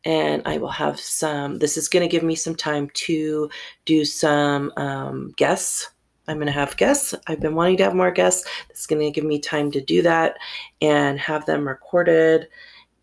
and 0.06 0.42
I 0.46 0.58
will 0.58 0.70
have 0.70 1.00
some. 1.00 1.60
This 1.60 1.78
is 1.78 1.90
going 1.90 2.08
to 2.08 2.12
give 2.12 2.24
me 2.24 2.36
some 2.36 2.56
time 2.56 2.90
to 2.94 3.50
do 3.86 4.06
some 4.06 4.72
um, 4.78 5.34
guests 5.38 5.90
I'm 6.28 6.38
going 6.38 6.48
to 6.48 6.52
have 6.52 6.76
guests. 6.78 7.16
I've 7.28 7.40
been 7.40 7.56
wanting 7.56 7.78
to 7.78 7.84
have 7.84 7.96
more 7.96 8.12
guests. 8.12 8.48
It's 8.70 8.86
going 8.86 9.02
to 9.02 9.12
give 9.12 9.24
me 9.24 9.40
time 9.40 9.72
to 9.72 9.82
do 9.82 10.02
that 10.02 10.38
and 10.82 11.20
have 11.20 11.46
them 11.46 11.68
recorded 11.68 12.50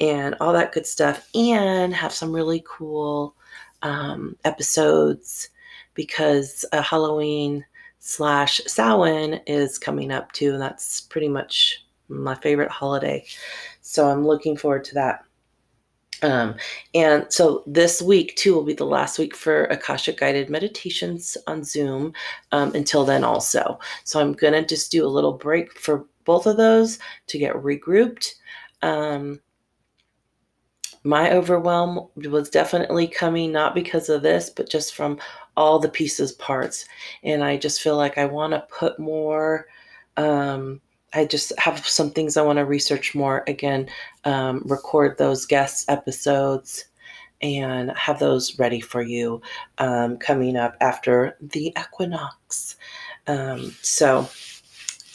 and 0.00 0.34
all 0.40 0.52
that 0.52 0.72
good 0.72 0.86
stuff, 0.86 1.28
and 1.34 1.94
have 1.94 2.12
some 2.12 2.32
really 2.32 2.64
cool 2.66 3.34
um, 3.82 4.36
episodes 4.44 5.50
because 5.94 6.64
Halloween 6.72 7.64
slash 8.00 8.60
Samhain 8.66 9.40
is 9.46 9.78
coming 9.78 10.10
up 10.10 10.32
too, 10.32 10.52
and 10.52 10.60
that's 10.60 11.00
pretty 11.00 11.28
much 11.28 11.86
my 12.08 12.34
favorite 12.34 12.70
holiday. 12.70 13.24
So 13.82 14.10
I'm 14.10 14.26
looking 14.26 14.56
forward 14.56 14.84
to 14.86 14.94
that. 14.94 15.24
Um, 16.24 16.54
and 16.94 17.26
so 17.28 17.62
this 17.66 18.00
week 18.00 18.34
too 18.36 18.54
will 18.54 18.64
be 18.64 18.72
the 18.72 18.86
last 18.86 19.18
week 19.18 19.36
for 19.36 19.64
Akashic 19.64 20.16
guided 20.16 20.48
meditations 20.48 21.36
on 21.46 21.62
Zoom 21.62 22.14
um, 22.50 22.74
until 22.74 23.04
then 23.04 23.24
also. 23.24 23.78
So 24.04 24.20
I'm 24.20 24.32
gonna 24.32 24.64
just 24.64 24.90
do 24.90 25.04
a 25.04 25.08
little 25.08 25.34
break 25.34 25.78
for 25.78 26.06
both 26.24 26.46
of 26.46 26.56
those 26.56 26.98
to 27.26 27.38
get 27.38 27.54
regrouped. 27.56 28.36
Um, 28.80 29.38
my 31.02 31.30
overwhelm 31.32 32.08
was 32.16 32.48
definitely 32.48 33.06
coming 33.06 33.52
not 33.52 33.74
because 33.74 34.08
of 34.08 34.22
this, 34.22 34.48
but 34.48 34.70
just 34.70 34.94
from 34.94 35.18
all 35.58 35.78
the 35.78 35.90
pieces, 35.90 36.32
parts. 36.32 36.86
And 37.22 37.44
I 37.44 37.58
just 37.58 37.82
feel 37.82 37.98
like 37.98 38.16
I 38.16 38.24
want 38.24 38.54
to 38.54 38.66
put 38.70 38.98
more. 38.98 39.66
Um, 40.16 40.80
I 41.14 41.24
just 41.24 41.52
have 41.58 41.86
some 41.86 42.10
things 42.10 42.36
I 42.36 42.42
want 42.42 42.58
to 42.58 42.64
research 42.64 43.14
more. 43.14 43.44
Again, 43.46 43.88
um, 44.24 44.62
record 44.66 45.16
those 45.18 45.46
guest 45.46 45.88
episodes 45.88 46.84
and 47.42 47.90
have 47.92 48.18
those 48.18 48.58
ready 48.58 48.80
for 48.80 49.02
you 49.02 49.40
um, 49.78 50.16
coming 50.16 50.56
up 50.56 50.76
after 50.80 51.36
the 51.40 51.72
equinox. 51.78 52.76
Um, 53.26 53.74
so, 53.82 54.28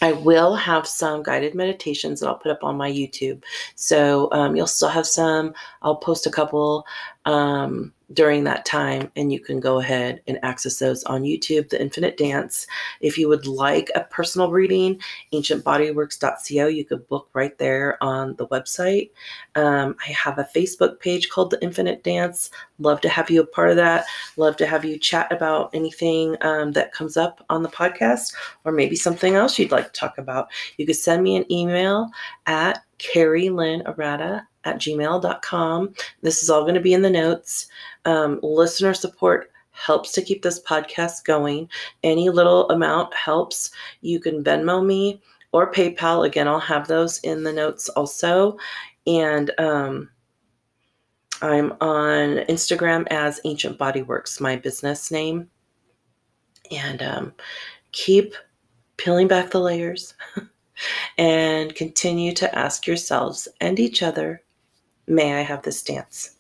I 0.02 0.14
will 0.14 0.56
have 0.56 0.88
some 0.88 1.24
guided 1.24 1.56
meditations 1.56 2.20
that 2.20 2.28
I'll 2.28 2.38
put 2.38 2.52
up 2.52 2.64
on 2.64 2.78
my 2.78 2.90
YouTube. 2.90 3.44
So 3.76 4.30
um, 4.32 4.56
you'll 4.56 4.68
still 4.68 4.90
have 4.90 5.06
some. 5.06 5.54
I'll 5.82 5.98
post 5.98 6.26
a 6.26 6.32
couple 6.32 6.86
um, 7.26 7.94
during 8.14 8.44
that 8.44 8.66
time, 8.66 9.12
and 9.16 9.32
you 9.32 9.40
can 9.40 9.60
go 9.60 9.80
ahead 9.80 10.22
and 10.28 10.40
access 10.44 10.80
those 10.80 11.04
on 11.04 11.24
YouTube, 11.24 11.70
The 11.70 11.82
Infinite 11.82 12.18
Dance. 12.18 12.66
If 13.02 13.18
you 13.18 13.28
would 13.30 13.46
like 13.46 13.92
a 13.96 14.02
personal 14.02 14.52
reading, 14.52 15.00
ancientbodyworks.co, 15.34 16.68
you 16.68 16.86
could 16.86 17.08
book 17.08 17.30
right 17.34 17.58
there 17.58 18.04
on 18.04 18.36
the 18.38 18.48
website. 18.48 19.12
Um, 19.56 19.96
I 20.08 20.12
have 20.12 20.40
a 20.40 20.50
Facebook 20.56 21.00
page 21.00 21.30
called 21.30 21.52
The 21.52 21.62
Infinite 21.62 22.04
Dance. 22.04 22.50
Love 22.80 23.02
to 23.02 23.10
have 23.10 23.30
you 23.30 23.42
a 23.42 23.46
part 23.46 23.70
of 23.70 23.76
that. 23.76 24.06
Love 24.38 24.58
to 24.58 24.66
have 24.66 24.84
you 24.84 24.98
chat 24.98 25.32
about 25.32 25.70
anything 25.74 26.36
um, 26.42 26.72
that 26.72 26.94
comes 26.94 27.18
up 27.18 27.46
on 27.50 27.62
the 27.62 27.70
podcast 27.70 28.34
or 28.66 28.72
maybe 28.72 28.96
something 28.96 29.36
else 29.36 29.60
you'd 29.60 29.72
like 29.72 29.94
to 29.94 30.00
talk 30.00 30.18
about. 30.18 30.50
You 30.78 30.86
could 30.86 30.96
send 30.96 31.24
me 31.24 31.36
an 31.36 31.52
email 31.52 32.10
at 32.48 32.84
Carri 33.00 33.50
Lynn 33.50 33.82
Arata 33.84 34.46
at 34.66 34.78
gmail.com. 34.78 35.94
This 36.22 36.44
is 36.44 36.50
all 36.50 36.62
going 36.62 36.76
to 36.76 36.82
be 36.82 36.94
in 36.94 37.02
the 37.02 37.10
notes. 37.10 37.68
Um, 38.06 38.40
listener 38.44 38.94
support 38.94 39.52
helps 39.72 40.12
to 40.12 40.22
keep 40.22 40.42
this 40.42 40.62
podcast 40.62 41.24
going. 41.24 41.70
Any 42.04 42.30
little 42.30 42.70
amount 42.70 43.14
helps. 43.14 43.72
You 44.02 44.20
can 44.20 44.44
Venmo 44.44 44.86
me 44.86 45.22
or 45.52 45.72
PayPal. 45.72 46.26
Again, 46.26 46.48
I'll 46.48 46.60
have 46.60 46.88
those 46.88 47.20
in 47.20 47.44
the 47.44 47.54
notes 47.54 47.90
also. 47.90 48.58
And 49.08 49.52
um, 49.58 50.10
I'm 51.42 51.72
on 51.82 52.46
Instagram 52.50 53.08
as 53.10 53.40
Ancient 53.46 53.78
Body 53.78 54.02
Works, 54.02 54.40
my 54.40 54.58
business 54.58 55.10
name. 55.10 55.50
And 56.72 57.02
um, 57.02 57.34
keep 57.94 58.36
peeling 58.98 59.28
back 59.28 59.50
the 59.50 59.60
layers 59.60 60.14
and 61.18 61.76
continue 61.76 62.34
to 62.34 62.58
ask 62.58 62.88
yourselves 62.88 63.48
and 63.62 63.80
each 63.80 64.04
other 64.04 64.42
May 65.10 65.34
I 65.34 65.42
have 65.42 65.64
this 65.64 65.82
dance? 65.82 66.36